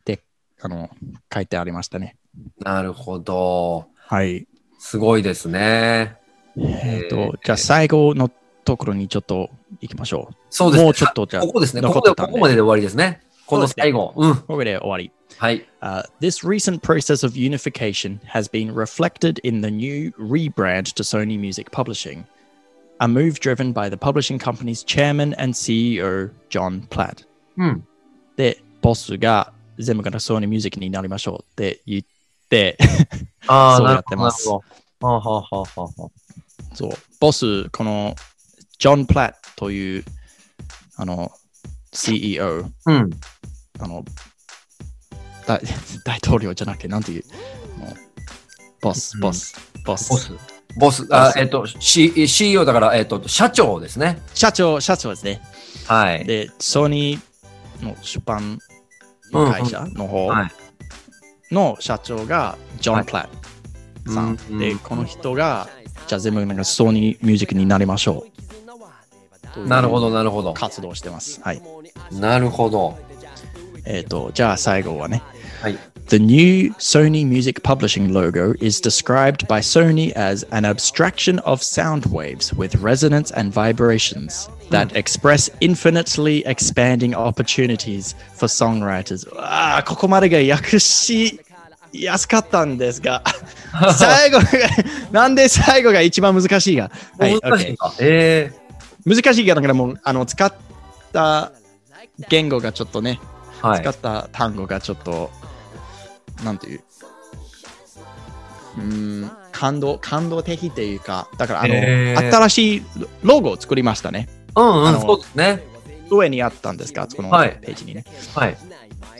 [0.05, 0.21] で、
[0.61, 0.89] あの、
[1.33, 2.17] 書いてありましたね。
[2.59, 3.87] なるほど。
[3.97, 4.47] はい。
[4.77, 6.17] すごいですね。
[6.57, 8.29] えっ、と、じゃあ最後の
[8.65, 9.49] ところにちょっと
[9.79, 10.35] 行きましょう。
[10.49, 10.83] そうですね。
[10.85, 11.81] もうちょっとじゃあここですね。
[11.81, 13.21] ここで、ここまでで終わりですね。
[13.45, 14.13] この最後。
[14.15, 14.35] うん。
[14.35, 15.11] これで終わり。
[15.37, 15.65] はい。
[15.81, 21.69] Uh, this recent process of unification has been reflected in the new rebrand to Sony Music
[21.71, 22.25] Publishing,
[22.99, 27.25] a move driven by the publishing company's chairman and CEO, John Platt.
[27.57, 27.87] うん。
[28.35, 32.03] で、ボスが全部から Sony Music になりましょうって言っ
[32.49, 32.77] て、
[33.47, 33.87] ああ、そう。
[33.87, 34.63] やってますなるほ
[34.99, 35.07] ど。
[35.07, 38.15] はあ、はあはあはあはあ、そう、ボス、この
[38.79, 40.05] ジョン・プラットという、
[40.97, 41.31] あの、
[41.93, 43.09] CEO、うん。
[43.79, 44.03] あの、
[45.47, 45.61] 大
[46.03, 47.23] 大統領じゃなくて、なんていう、
[48.81, 50.09] ボス、うんボス、ボス。
[50.09, 50.31] ボス。
[50.77, 54.21] ボス、あ、えっと、C、CEO だから、えっと、社長ですね。
[54.33, 55.41] 社長、社長ですね。
[55.87, 56.25] はい。
[56.25, 58.59] で、ソニーの出版
[59.31, 61.53] の会社の方はい。
[61.53, 64.37] の社長がジョン・はいプラットさん。
[64.51, 65.69] うんで、この人が、
[66.07, 68.34] じゃあ全部なんかソニーミュージックになりましょう。
[69.65, 70.53] なるほど、なるほど。
[70.53, 71.41] 活動してます。
[71.41, 71.61] はい。
[72.11, 72.97] なるほど。
[73.85, 75.21] えっ、と、じゃあ最後はね。
[75.61, 75.77] はい。
[76.07, 82.53] The new Sony Music Publishing logo is described by Sony as an abstraction of sound waves
[82.53, 89.27] with resonance and vibrations that express infinitely expanding opportunities for songwriters.
[89.35, 91.39] ああ、ここまでが訳し
[91.91, 93.23] やすかったんですが、
[93.97, 94.45] 最後が、
[95.11, 96.91] なんで最後が一番難しいが。
[97.17, 97.93] はい、難しいか。
[97.99, 98.51] え
[99.05, 100.53] 難しいが、だからもう、あの、使っ
[101.13, 101.51] た
[102.29, 103.89] 言語がちょっとね、ー、はい使。
[103.89, 105.29] った単語がちょっと、
[106.43, 106.83] なんていう、
[108.77, 112.83] うーん、感動、感動的っていうか、だから、あの、新しい
[113.23, 114.27] ロゴを作りましたね。
[114.55, 115.63] うんうん、あのそうですね。
[116.09, 118.05] 上にあったんですか、このはいページにね。
[118.35, 118.57] はい。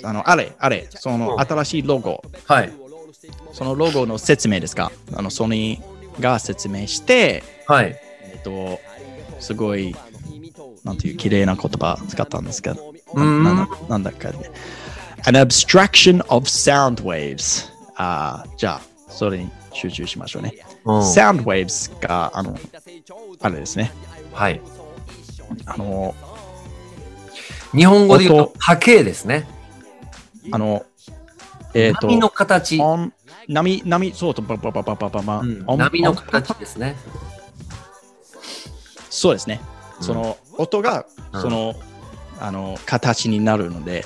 [0.03, 2.73] あの、あれ、あれ、そのうん新しいロゴ、はい。
[3.53, 7.95] そのロゴの説明ですか、あの、ソニーが説明して、はい。
[8.23, 8.79] えっと、
[9.39, 9.95] すごい、
[10.83, 14.51] なんていう綺麗な言葉使ったんですけど、うんななんだっけね。
[15.25, 17.69] An abstraction of sound waves.
[17.95, 20.53] あーじゃあ、それに集中しましょうね。
[20.85, 22.57] うん sound waves が、あの、
[23.41, 23.91] あれですね。
[24.33, 24.61] はい。
[25.65, 26.13] あの、
[27.73, 29.47] 日本語で言うと音、波形ですね。
[30.51, 30.85] あの、
[31.73, 32.79] えっ、と、波の形。
[32.79, 33.13] 音
[33.47, 36.95] 波、波、そうと、ばばばばばば波の音形ですね。
[39.15, 39.61] そうですね。
[39.69, 41.75] うんその音が、うんその、
[42.39, 44.03] あの、形になるので、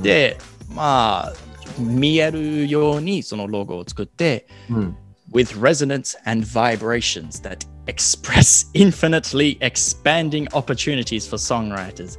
[0.00, 0.36] で、
[0.74, 1.32] まあ、
[1.78, 4.96] 見えるようにそのロゴを作って、うん、
[5.32, 12.18] with resonance and vibrations that express infinitely expanding opportunities for songwriters.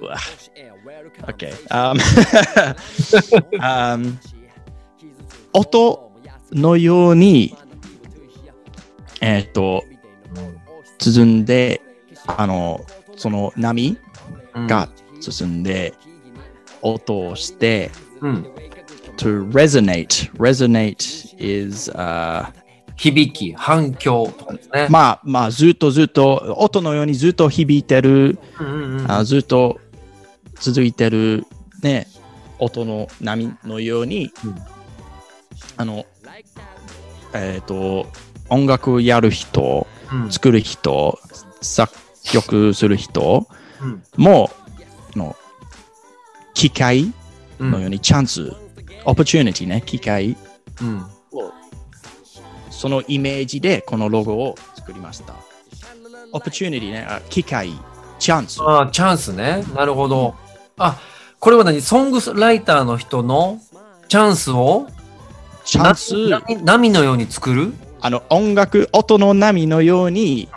[0.00, 0.16] うわ
[1.26, 1.52] Okay.
[1.70, 1.98] Um,
[3.60, 4.18] um,
[5.52, 6.12] 音
[6.52, 7.54] のように、
[9.20, 9.84] えっ、と、
[10.98, 11.80] 進んで、
[12.26, 12.84] あの、
[13.16, 13.98] その波
[14.54, 14.88] が
[15.20, 15.94] 進んで、
[16.82, 18.46] 音をして、うん、
[19.16, 20.30] to resonate.
[20.34, 22.52] Resonate is、uh,
[22.96, 24.88] 響き、反響とかですね。
[24.90, 29.10] まあまあずっとずっと音のようにずっと響いてる、うんうんうん。
[29.10, 29.78] あずっと
[30.58, 31.46] 続いてる
[31.82, 32.08] ね
[32.58, 34.56] 音の波のように、うん。
[35.76, 36.06] あの
[37.34, 38.06] えっ、と
[38.48, 39.97] 音楽やる人うん
[40.30, 41.18] 作る人
[41.60, 41.92] 作
[42.24, 43.46] 曲する人
[43.82, 44.02] うん。
[46.54, 47.12] 機会
[47.58, 48.52] うんのようにチャンス、
[49.04, 50.36] オプチュニティね機会。
[50.80, 51.04] うん。
[52.70, 55.34] そのイメージでこのロゴを作りました。
[56.32, 57.72] オプチュニティね、あ機会、
[58.18, 58.60] チャンス。
[58.62, 59.64] ああ、チャンスね。
[59.74, 60.34] なるほど。
[60.76, 60.98] あ、
[61.40, 61.80] これは何？
[61.80, 63.60] ソングライターの人の
[64.08, 64.86] チャンスを？
[65.64, 66.14] チャンス、
[66.64, 67.72] 波のように作る？
[68.00, 70.48] あの音楽、音の波のように、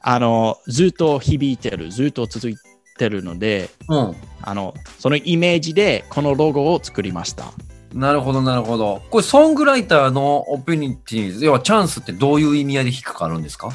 [0.00, 2.56] あのずっと響いてる、ずっと続い
[2.98, 4.16] てるので、うん。
[4.42, 7.52] あのそのイメージでこのロゴを作りました。
[7.92, 9.02] なるほど、なるほど。
[9.10, 13.70] これ、ソングライターのオプニティ要はチャンスってどういう意味合いで引っかかるんですか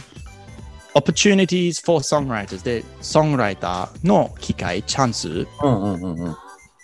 [0.93, 5.45] ？Opportunities for Songwriters で、ソングライターの機会、チャンス。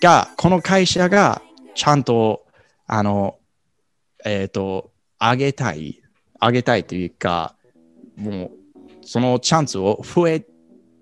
[0.01, 1.41] が、この会社が
[1.73, 2.45] ちゃんと、
[2.85, 3.37] あの、
[4.25, 6.00] えっ、と、上げたい、
[6.41, 7.55] 上げたいというか、
[8.15, 8.51] もう、
[9.03, 10.45] そのチャンスを増え、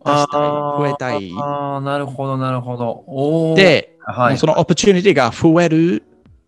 [0.06, 1.34] 増えたい。
[1.38, 3.56] ああ、なるほど、なるほど。
[3.56, 4.38] で、はい。
[4.38, 6.04] そのオプチュニティが増える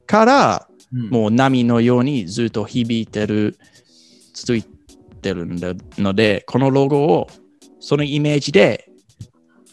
[0.05, 3.57] から、うんもう波のようにずっと響いてる、
[4.33, 5.47] 続いてる
[5.97, 7.27] ので、このロゴを
[7.79, 8.89] そのイメージで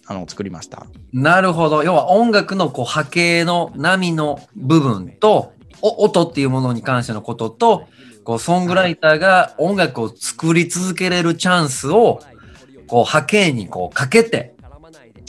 [0.07, 0.87] あの作りました。
[1.13, 1.83] なるほど。
[1.83, 5.53] 要は音楽のこう波形の波の部分と、
[5.83, 7.89] お音っていうものに関してのことと、
[8.29, 12.21] こうソングライターが音楽を作り続けれるチャンスを、
[12.87, 14.55] こう波形にこうかけて、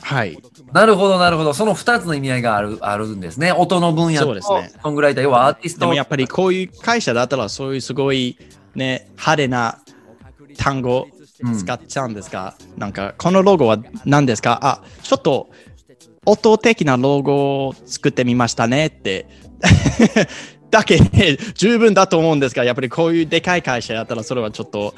[0.02, 0.38] はい。
[0.74, 1.54] なるほど、なるほど。
[1.54, 3.54] その二つの意味合いがある、あるんですね。
[3.54, 8.38] 音の分野と、そうですねソングライター、要はアーティストでもやっぱりこういう会社だったらそういうすごい
[8.76, 9.80] ね、派手な
[10.58, 11.08] 単語
[11.58, 14.60] 使っちゃうんですが、なんかこのロゴは何ですか？
[14.62, 15.50] あ、ちょっと
[16.26, 19.26] 音的なロゴを作ってみましたねって。
[20.72, 24.94] だけで十分だと思うんですが、やっぱりこういうでかい会社だったらそれはちょっと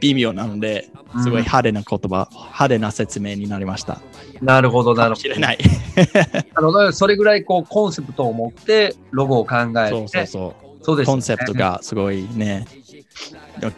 [0.00, 0.88] 微妙なので、
[1.22, 4.00] すごい派手な言葉、派手な説明になりました。
[4.40, 5.20] なるほど、なかるほど。
[5.20, 5.58] もしれない。
[6.54, 10.68] あの、それぐらいこう、コンセプトを持って、ロゴを考えて、そうそうそう。
[10.80, 12.66] そうですよねコンセプトがすごいね。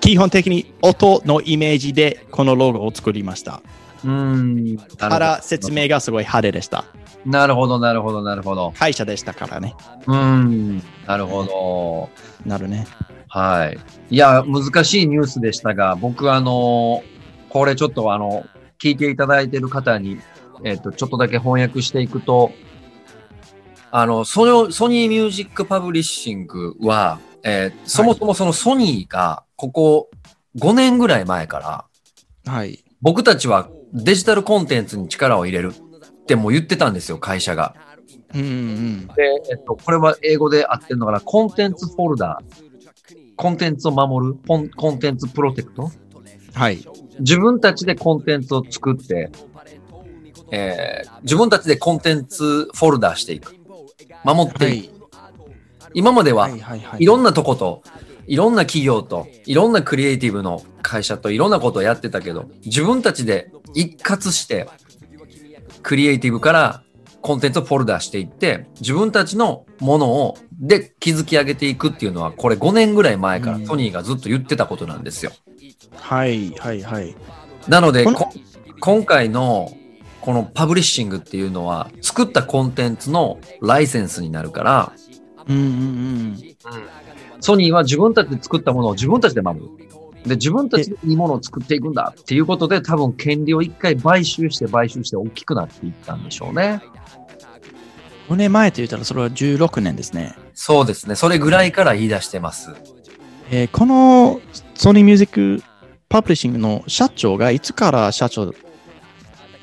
[0.01, 3.63] 基本的に音のイメージでこのロゴを作りました。
[4.05, 4.77] うん。
[4.97, 6.85] ただ説明がすごい派手でした。
[7.25, 8.73] なるほど、なるほど、なるほど。
[8.79, 9.75] 会社でしたからね。
[10.07, 10.79] うん。
[11.07, 12.09] なるほど。
[12.49, 12.87] なるね。
[13.29, 13.79] はい。
[14.11, 17.03] いや、難しいニュースでしたが、僕あの、
[17.49, 18.47] これちょっとあの、
[18.83, 20.19] 聞いていただいている方に、
[20.65, 22.53] えっ、と、ちょっとだけ翻訳していくと、
[23.91, 30.11] あの、ソニソニーミュージックパブリッシングは、えーそもそもそのソニーが、ここ
[30.59, 31.87] 5年ぐらい前か
[32.47, 32.83] ら、はい。
[33.03, 37.75] 僕たちはデジタルコンテンツに力を入れるってもう言ってたんですよ、会社が。
[38.35, 39.07] うんうん。
[39.09, 39.15] で、
[39.51, 41.21] えっと、これは英語で合ってるのかな？
[41.21, 42.71] コンテンツフォルダー。
[43.37, 45.91] コンテンツを守るコンコンテンツプロテクト？
[46.55, 46.79] はい。
[47.19, 49.31] 自分たちでコンテンツを作って、
[50.53, 53.57] えー自分たちでコンテンツフォルダーしていく。
[54.25, 55.01] 守っていく。
[55.15, 55.91] はい。
[55.93, 57.03] 今までは、はいはいはい。
[57.03, 64.69] いろんなとこと、いろんな企業と、いろんなクリエイティブの会社といろんなことをやってたけど、自分たちで一括して、
[65.83, 66.83] クリエイティブから
[67.23, 75.33] コンテンツをフォルダーしていって、自分たちのものを、で築き上げていくっていうのは、これ5年ぐらい前からうんソニーがずっと言ってたことなんですよ。
[75.95, 77.15] はいはいはい。
[77.69, 78.33] なので、このこ
[78.81, 79.73] 今回の
[80.21, 84.93] このパブリッシングっていうのは、作ったコンテンツのライセンスになるから、
[85.49, 86.39] うんうんうん。
[87.41, 89.67] ソニーは自分たちで作ったものを自分たちで守る。
[90.27, 96.83] で、自分たちでいいものを作っていくんだっていうことで、多分権利を一回買収して買収して大きくなっていったんでしょうね。
[98.29, 100.35] 5年前と言ったらそれは16年ですね。
[100.55, 101.15] そうですね。
[101.17, 102.71] それぐらいから言い出してます。
[103.51, 104.41] えーこの
[104.75, 105.63] ソニーミュージック
[106.09, 108.55] パブリッシングの社長がいつから社長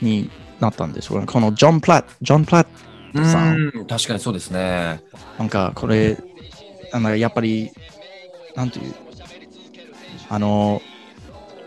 [0.02, 2.68] になったんでしょうかこのジョン・プラット、ジョン・プラッ
[3.16, 5.02] トさん、確かにそうですね。
[5.40, 6.18] なんかこれ、
[6.91, 7.71] あのやっぱり、
[8.56, 8.93] なんていう、
[10.30, 10.82] あの、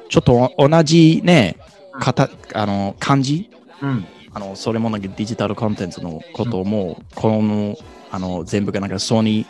[0.09, 1.56] ちょっと同じね、
[1.92, 3.50] かたあの漢字
[3.83, 4.06] うん。
[4.33, 7.76] あのそれもなんかデジタルコンテンツのことも、この
[8.12, 9.48] あの全部がなんかソニー、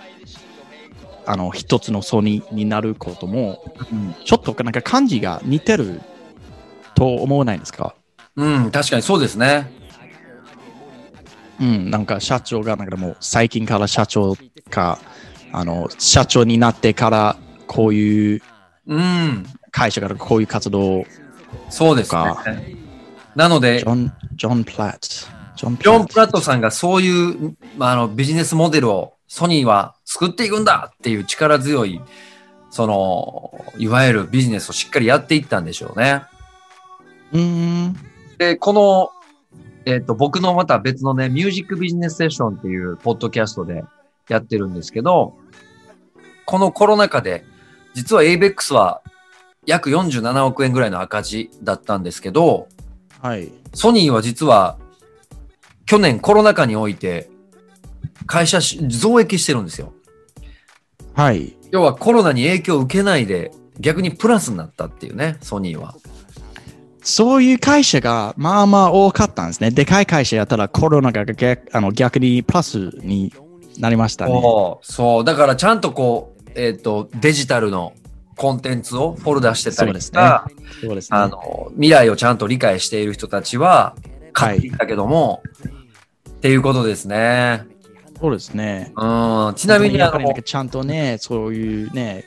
[1.26, 6.00] あの一つのソニーになることも、うんちょっとなんか漢字が似てる
[6.94, 7.94] と思わないですか？
[8.37, 9.70] うん、確かにそうですね。
[11.61, 14.35] うん、なんか社長がなんかもう最近から社長
[14.70, 14.98] か、
[15.52, 17.36] あの社長になってから
[17.66, 18.42] こういう
[18.86, 19.46] うん。
[19.70, 21.04] 会社からこういう活動を
[21.68, 22.44] そうですねか。
[23.36, 25.30] なのでジ、ョン、ジョン・プラット。
[25.56, 32.00] ジョン・プラットさんがそういう、まあ、あのビジネスモデルをソニーは作っていくんだっていう力強い、
[32.70, 36.22] その、いわゆるビジネスをしっかりやっていったんでしょうね。
[37.32, 37.96] うーん。
[38.38, 39.10] で、この、
[39.84, 43.84] えっ、と、僕のまた別のね、ミュージックビジネスセッションっていうポッドキャストで
[44.33, 45.37] やってるんですけど、
[46.47, 47.45] このコロナ禍で、
[47.95, 49.03] 実は ABEX は
[49.66, 52.69] 約47億円ぐらいの赤字だったんですけど、
[53.21, 53.53] はい。
[53.75, 54.79] ソニーは実は
[55.87, 57.31] 去年コロナ禍において
[58.27, 59.93] 会社し増益してるんですよ。
[61.14, 61.57] はい。
[61.71, 65.95] 要はコロナに影響を受けないで逆にプラスになったっていうね、ソニーは。
[67.03, 69.71] そういう会社がまあまあ多かったんですね。
[69.71, 73.33] でかい会社やったらコロナが逆あの逆にプラスに
[73.81, 74.33] なりましたね。
[74.83, 75.25] そう。
[75.25, 77.93] だからちゃんとこう、えっ、と、デジタルの
[78.37, 80.49] コンテンツをフォルダしてたりとか、
[80.81, 81.19] そうですね。
[81.19, 83.95] あの、未来をちゃんと理解している人たちは
[84.33, 85.43] 買っていったけども、
[86.29, 87.66] っていうことですね。
[88.21, 88.93] そうですね。
[88.97, 89.55] うん。
[89.57, 92.25] ちなみにあのやっぱりなんか、ちゃんとね、そういうね、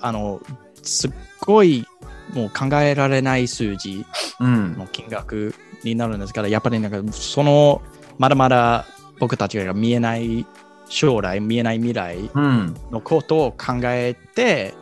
[0.00, 0.40] あの、
[0.82, 1.86] すっごい
[2.34, 4.04] もう考えられない数字
[4.40, 4.76] うん。
[4.76, 5.54] の金額
[5.84, 7.82] になるんですから、やっぱりなんかその、
[8.18, 8.86] まだまだ
[9.18, 10.46] 僕たちが見えない
[10.92, 12.76] 将来、見えない未来うん。
[12.90, 14.74] のことを考えて、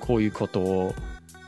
[0.00, 0.94] こういうことを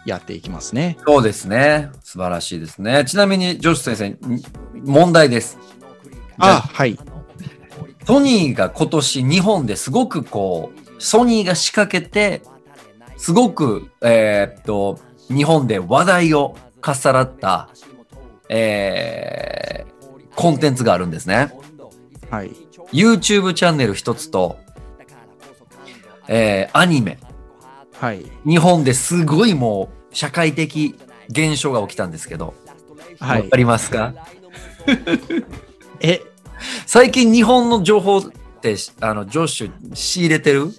[0.04, 0.98] やっていきますね。
[1.06, 1.90] そうですね。
[2.02, 3.04] 素晴らしいですね。
[3.04, 4.44] ちなみに、ジョシュ先生、に
[4.84, 5.58] 問題です。
[6.38, 6.98] あ、はい。
[8.06, 12.42] ソニーが今年日本ですごくこう、ソニーが仕掛けて、
[13.16, 14.98] すごく、えーっと、
[15.28, 17.68] 日本で話題をかっさらった、
[18.48, 19.98] えー
[20.38, 21.52] コンテンツがあるんですね。
[22.30, 22.52] はい。
[22.92, 24.58] YouTube チャンネル一つと、
[26.28, 27.18] えーアニメ。
[28.00, 28.24] はい。
[28.46, 30.94] 日本ですごいもう社会的
[31.28, 32.54] 現象が起きたんですけど、
[33.18, 33.56] はいわか。
[33.56, 34.14] りますか？
[36.00, 36.22] え、
[36.86, 38.22] 最近日本の情報っ
[38.62, 40.72] て、あの、ジョッシュ仕入れてる？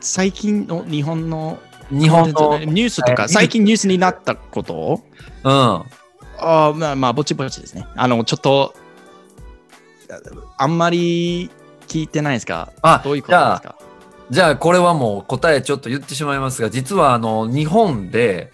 [0.00, 1.58] 最近の日本の
[1.90, 5.02] 日本の、ニュースとか、えー最近ニュースになったこと？
[5.44, 5.52] うん。
[5.52, 7.86] あーまあまあ、ぼちぼちですね。
[7.96, 8.74] あの、ちょっと、
[10.58, 11.50] あんまり
[11.86, 12.72] 聞いてないですか？
[12.82, 13.76] あどういうことですか？
[14.30, 18.50] じゃあこれはもう答えちょっと言ってしまいますが、実はあの日本で、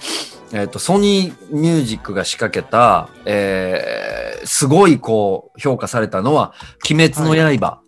[0.52, 6.52] えっとソニーミュージックが仕掛けた、えーすごいこう評価されたのは、
[6.90, 7.80] 鬼滅の刃。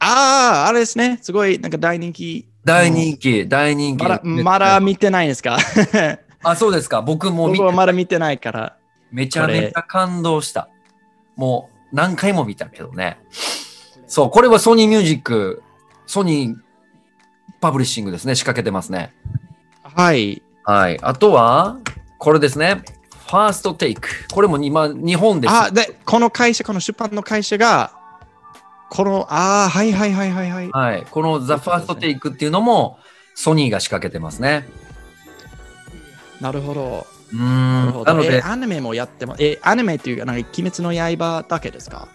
[0.00, 1.20] ああ、あれですね。
[1.22, 2.48] すごい、なんか大人気。
[2.64, 4.02] 大人気、大人気。
[4.02, 5.58] まだ、まだ見てないですか？
[6.42, 7.02] あ、そうですか。
[7.02, 8.76] 僕も見僕はまだ見てないから。
[9.12, 10.68] めちゃめちゃ感動した。
[11.36, 13.18] もう何回も見たけどね。
[14.06, 15.62] そう、これはソニーミュージック、
[16.06, 16.56] ソニー
[17.60, 18.34] パブリッシングですね。
[18.34, 19.14] 仕掛けてますね。
[19.82, 20.42] はい。
[20.64, 20.98] はい。
[21.02, 21.78] あとは、
[22.18, 22.82] これですね。
[23.26, 24.08] ファーストテイク。
[24.32, 25.54] これも今、日本です。
[25.54, 27.92] あ、で、この会社、この出版の会社が、
[28.88, 30.70] この、ああ、はいはいはいはいはい。
[30.70, 31.06] はい。
[31.10, 32.98] このザ・ファーストテイクっていうのも、
[33.34, 34.68] ソニーが仕掛けてますね。
[36.40, 37.06] なるほど。
[37.32, 39.42] うんなのでえ、アニメもやってます。
[39.42, 42.08] え、アニメっていうか、なんか、鬼滅の刃だけですか？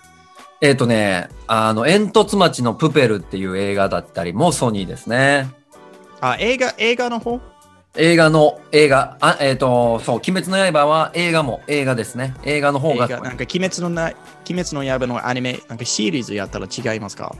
[0.61, 5.49] えっ、とね、あの、煙突町のプペルっていう映画だったりもソニーですね。
[6.21, 7.41] あ、映画、映画の方？
[7.97, 12.35] 映画の、映画、あ、えっ、と、そう、鬼滅の刃は映画も映画ですね。
[12.43, 14.13] 映画の方が、なんか、鬼滅のな、
[14.49, 17.35] 鬼滅の刃のアニメ、なんかシリーズやったら違いますか？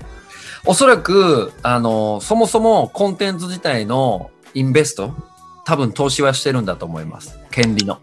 [0.66, 5.14] おそらく、あの、そもそもコンテンツ自体のインベスト、
[5.64, 7.40] 多分投資はしてるんだと思います。
[7.52, 8.00] 権利の。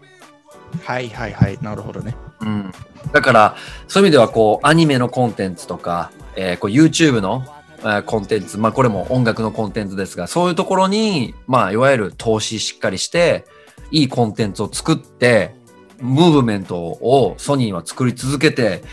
[0.83, 1.57] はいはいはい。
[1.61, 2.15] なるほどね。
[2.41, 2.71] うん。
[3.11, 3.55] だから、
[3.87, 7.43] そういう意味では、こう、アニメのコンテンツとか、えーこう YouTube の、
[7.79, 13.45] えーコンテンツ、まあ、これも音楽のコンテンツですが、そういうところに、まあ、いわゆる投資しっかりして、
[13.91, 15.55] いいコンテンツを作って、
[15.99, 18.83] ムーブメントをソニーは作り続けて、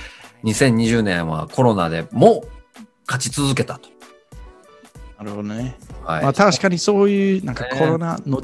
[0.45, 2.45] 2020年はコロナでも
[3.07, 3.89] 勝ち続けたと。
[5.19, 5.77] なるほどね。
[6.05, 6.23] はい。
[6.23, 8.43] まあ確かにそういう、なんかねコロナの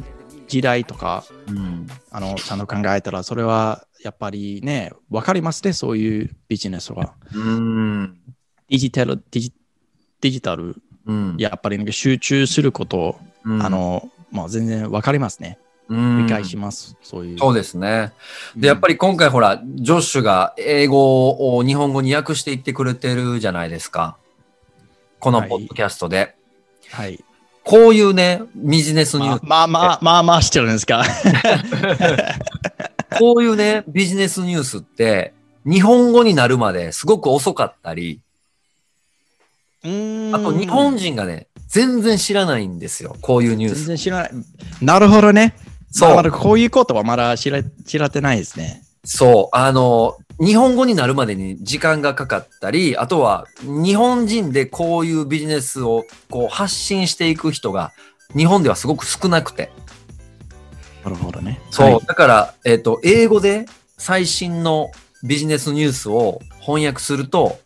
[0.53, 1.86] 時代とか、うん。
[2.11, 7.14] あの、ちゃんと考えたら、それはやっぱりね、わかりますね、そういうビジネスは。
[7.32, 8.18] うん。
[8.68, 9.55] デジタル、デジ
[10.20, 10.76] デジタル、
[11.07, 11.36] うん。
[11.38, 15.59] やっぱりなんか集中すること、うんあ、の、まあ全然わかりますね。
[15.88, 17.38] うん理解します、そういう。
[17.38, 18.12] そうですね。
[18.55, 24.18] で、やっぱり今回ほら、ジョッシュが英語を日本語に訳していってくれてるじゃないですか。
[25.18, 26.36] このポッドキャストで。
[26.90, 27.24] はい。
[27.64, 31.04] こういうね、ビジネスニュース、まあまあまあまあまあしてるんですか？
[33.18, 35.34] こういうね、ビジネスニュースって、
[35.64, 38.20] 日本語になるまですごく遅かったり、
[39.84, 43.16] うーんあと日本人がね、全然知らないんですよ。
[43.20, 43.86] こういうニュー全ス。
[43.86, 44.30] 然知らない。
[44.80, 45.54] なるほどね。
[45.90, 48.82] そうまあまだこういうことはまだ知ら知られてないですね。
[49.04, 49.56] そう。
[49.56, 57.93] あの、日本語になるまでに時間がかかったり、あとは日本人でこういうビジネスをこう発信していく人が
[58.37, 59.70] 日本ではすごく少なくて。
[61.05, 61.61] なるほどね。
[61.70, 61.87] そう。
[61.87, 63.66] はいだから、えっ、と、英語で
[63.99, 64.91] 最新の
[65.24, 67.59] ビジネスニュースを翻訳すると、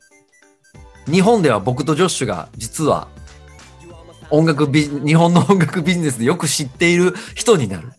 [1.07, 3.09] 日本では僕とジョッシュが実は
[4.31, 7.93] 音楽ビジ、日本の音楽ビジネスでよく知っている人になる。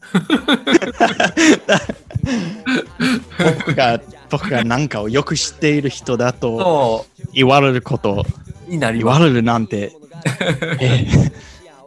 [3.60, 4.00] 僕が、
[4.30, 8.26] 僕が何かをよく知っている人だとそ言われること、
[8.68, 9.00] う、になり。
[9.00, 9.94] 言われるなんて、
[10.80, 11.06] え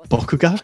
[0.09, 0.57] 僕が？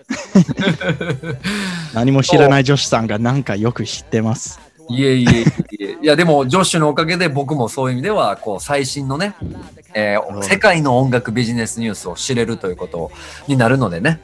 [1.95, 4.61] 何も知らない女子さんが何かよく知ってます。
[4.89, 5.45] いえいえい
[5.81, 5.97] え。
[6.01, 9.35] いや、でも、ジョッシュのおかげで僕もそういう意味では、こう、最新のね、
[9.95, 13.11] えーうん世界の音楽ビジネスニュースを知れるということ
[13.49, 14.21] になるのでね。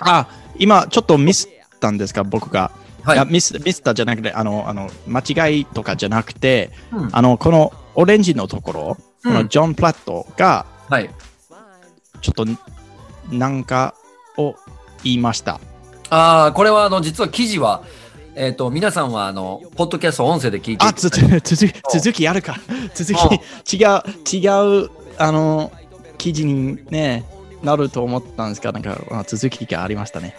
[0.00, 0.26] あ、
[0.58, 2.70] 今ちょっとミスったんですか、僕が？
[3.06, 11.10] はいミスミスったじゃなくて、あの、あの間違いとかじゃなくて、うんあの、このオレンジのところ、うんこのジョン・プラットが、はい。
[12.20, 12.46] ちょっと
[13.30, 13.94] なんか
[14.36, 14.54] を
[15.02, 15.60] 言いました。
[16.10, 17.82] ああ、これは、あの、実は記事は、
[18.36, 22.56] えっ、と、皆さんは、あの、ポッドキャスト音声で聞いてあ、つつ続き続きあるか。
[22.94, 24.02] 続き、違う、
[24.32, 25.72] 違う、あの、
[26.18, 27.24] 記事にね、
[27.62, 30.36] なると思ったんですが、なんか、あ続きがありましたね。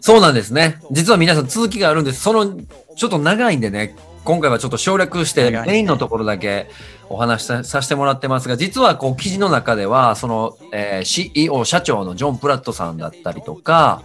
[0.00, 0.78] そうなんですね。
[0.90, 2.20] 実は皆さん続きがあるんです。
[2.22, 2.56] その、
[2.96, 3.94] ちょっと長いんでね、
[4.24, 6.68] 今回はちょっと省略して、メインのところだけ
[7.08, 14.02] お話しささせてもらってますが、実はこう記事の中では、その、えー CEO 社長のジョン・プラットさんだったりとか、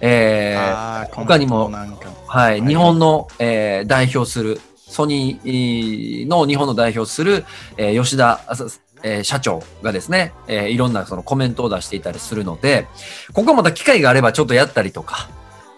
[0.00, 1.70] えー他にも
[2.26, 7.44] はい、はい日本の、えー代表する、ソニーの日本の代表する、
[7.76, 8.40] えー吉田、
[9.06, 12.88] えー社長がですね、えーいろんなそのコメントを出していたりするので、
[13.32, 15.28] ここはまた機会があればちょっとやったりとか、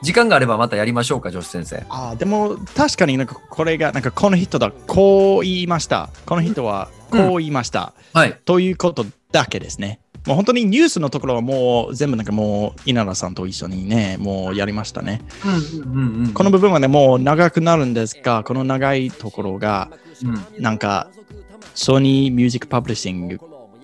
[0.03, 1.85] 時間があればまたやりましょうか、女子先生。
[1.91, 8.39] あーでも確かになんかこれがなんかこの人だこう言いましたこの人はこう言いました、はい。
[8.45, 15.23] ということだけですねもう本当にニュースのところはもう全部なんかもう稲田さんと一緒にね、もうやりましたね。
[15.45, 16.35] うんうんうん。
[16.35, 19.91] この部分はね、もう長くなるんですが、この長いところが、
[20.23, 21.09] うん、なんか、
[21.75, 23.39] ソニーミュージックパブリッシング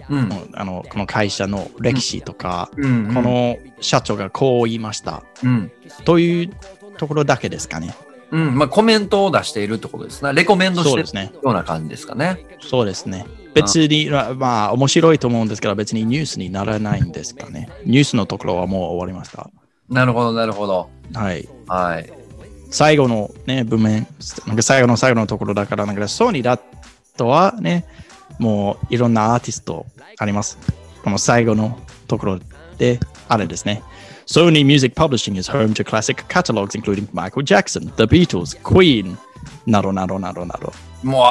[0.08, 5.22] うんのあのこの会社の歴史とか、うんうん、この社長がこう言いました。
[5.42, 5.72] うん、
[6.04, 6.50] という
[6.98, 7.94] ところだけですかね。
[8.30, 10.32] うん、まあコメントを出しているってことですね。
[10.32, 11.32] レコメンドしてるそうですね。
[11.42, 12.44] ような感じですかね。
[12.60, 13.24] そうですね。
[13.54, 17.68] 別に、まあ、面白いと思うんですけど、別にニュースにならないんですかね。
[17.84, 19.48] ニュースのところはもう終わりました。
[19.88, 20.90] なるほど、なるほど。
[21.14, 21.48] はい。
[21.68, 22.12] はい。
[22.70, 24.06] 最後のね、文面、
[24.48, 26.58] なんか最後の最後のところだから、なんかソニーだ
[27.16, 27.86] とはね、
[28.38, 29.86] もういろんなアーティスト
[30.18, 30.58] あります。
[31.02, 32.40] この最後のところ
[32.78, 33.82] で、あれですね。
[34.26, 39.16] Sony Music Publishing is home to classic catalogs including Michael Jackson, The Beatles, Queen,
[39.66, 40.72] などなどなどなど。
[41.02, 41.24] も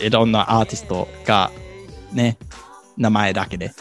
[0.00, 1.50] ういろんなアーティストが
[2.12, 2.38] ね、
[2.96, 3.72] 名前だけで。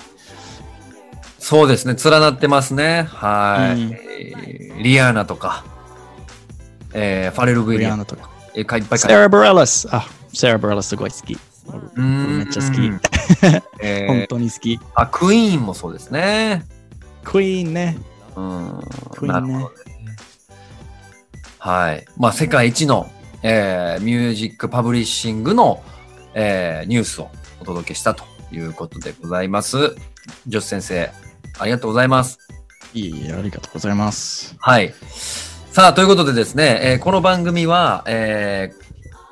[1.40, 3.04] そうですね、連なってますね。
[3.04, 3.82] はい。
[3.82, 5.64] うんえーリアーナとか、
[6.94, 8.30] えーファレル・ウィリアムとか。
[8.54, 9.88] えーかいっぱい書いてセラ・ブレラス。
[9.92, 11.38] あ、セラ・ブレラスすごい好き。
[11.96, 12.80] めっちゃ好き。
[13.82, 14.80] えー 本当に好き。
[14.96, 16.66] あ、クイーンもそうですね。
[17.24, 17.98] クイーンね。
[18.36, 18.80] うん。
[19.12, 19.76] クイーンねなるほどね。
[21.60, 22.06] はい。
[22.18, 23.10] まあ、世界一の、
[23.44, 25.82] えーミュージックパブリッシングの、
[26.34, 27.30] えーニュースを
[27.62, 29.96] お届けしたということでございます。
[30.48, 31.10] ジョス先生、
[31.60, 32.40] ありがとうございます。
[32.94, 34.56] いえいえ、ありがとうございます。
[34.60, 34.94] はい。
[35.72, 38.83] さあ、ということでですね、えーこの番組は、えー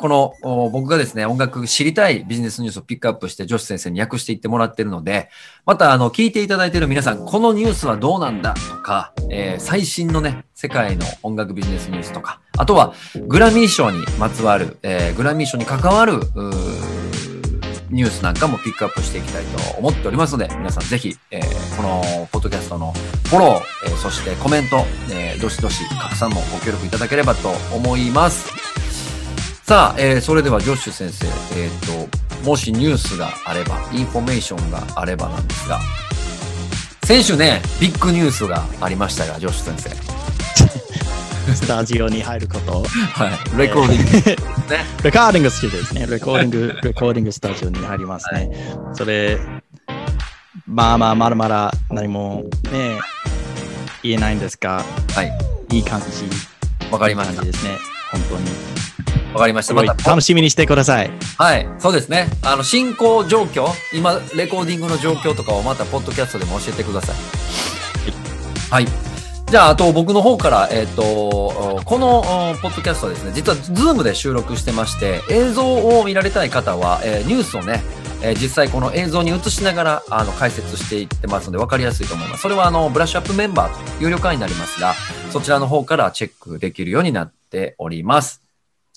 [0.01, 5.29] この僕がですね、音楽知りたいビジネスニュースをピックアップして、女子先生に訳していってもらってるので、
[5.65, 12.93] また、あの、聞いていただいている皆さん、このニュースはどうなんだとか、えー最新のね、世界の音楽ビジネスニュースとか、あとは、
[13.27, 16.13] グラミー賞にまつわる、えーグラミー賞に関わる、
[17.91, 22.93] ニュースなんかもピックアップしていきたいと思っておりますので、皆さんぜひ、えーこのポッドキャストの
[23.27, 28.49] フォロー、えーそしてコメント、えーどしどし拡散もご協力いただければと思います。
[29.71, 35.79] さあ、えーそれではジョッシュ先生、えっ、と、もしニュースがあれば、インフォメーションがあればなんですが、
[37.05, 41.55] 先週ね、ビッグニュースがありましたが、ジョッシュ先生。
[41.55, 42.83] スタジオに入ること。
[42.83, 43.57] はい。
[43.57, 44.73] レコーディング。
[44.73, 44.83] ね。
[45.05, 46.05] レコーディングスタジオですね。
[46.05, 48.51] レコーディング、レコーディングスタジオに入りますね。
[48.91, 49.39] それ、
[50.67, 52.43] まあまあ、まだまだ何も
[52.73, 52.99] ね、
[54.03, 54.83] 言えないんですが、
[55.15, 55.31] はい。
[55.71, 56.07] いい感じ。
[56.91, 57.41] わかりました。
[57.41, 57.77] ですね。
[58.11, 58.80] 本当に。
[59.33, 59.73] わかりました。
[59.73, 61.11] また、楽しみにしてください。
[61.37, 61.67] はい。
[61.79, 62.27] そうですね。
[62.43, 67.15] あの、進行状況、今、レコーディングの状況とかをまた、ポッドキャストでも教えてください。
[68.71, 68.87] はい。
[69.51, 77.83] じゃあ、あと僕の方から、えっ、と、この、おポッドキャストはですね、実は、ズームで収録してまして、映像を見られたい方は、えーニュースをね、
[78.21, 82.43] えー実際この映像に映しながら、あの、解説していってますので、分かりやすいと思います。
[82.43, 84.93] それは、あの、ブラッシュアップメンバーと有料会員になりますが、
[85.31, 88.40] そちらの方からチェックできるようになっております。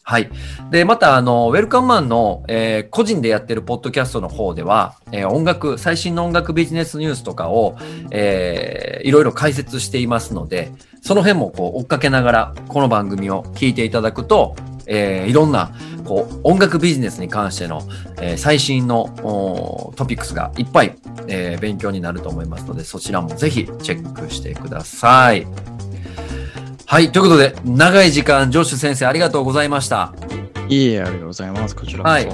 [0.07, 0.31] はい。
[0.71, 7.77] で、また、あの、ウェルカムマンの、えー個人でやってるポッドキャストの方では、えー音楽、最新の音楽ビジネスニュースとかを、
[8.11, 14.55] えーいろいろ解説していますので、その辺もこう追っかけながら、この番組を聞いていただくと、
[14.87, 15.73] えーいろんな、
[16.05, 17.83] こう、音楽ビジネスに関しての、
[18.21, 19.09] えー最新の
[19.97, 20.95] トピックスがいっぱい、
[21.29, 25.47] えー勉強になると思いますので、そちらもぜひチェックしてください。
[26.87, 27.11] はい。
[27.13, 30.13] ということで、長い時間、ジョッシュ先生ありがとうございました。
[30.69, 31.75] いいえ、ありがとうございます。
[31.75, 32.09] こちらこそ。
[32.09, 32.29] はい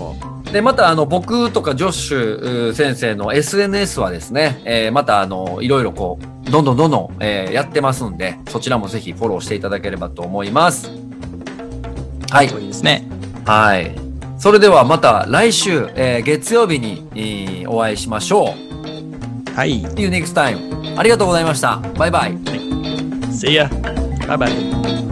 [0.51, 10.91] で、また、あの、僕とかジョッシュう先生の SNS はですね、えーまた、あの、いろいろこう、どんどんどんどん、えーやってますんで、そちらもぜひフォローしていただければと思います。
[12.33, 12.49] はい。
[12.49, 13.07] そうですね。
[13.47, 13.95] はい。
[14.39, 19.55] それではまた来週、えー月曜日に、えーお会いしましょう。
[19.55, 19.83] はい。
[19.85, 20.99] See you next time.
[20.99, 21.77] ありがとうございました。
[21.97, 22.33] バイバイ。
[23.31, 24.10] See ya.
[24.31, 25.10] 拜拜。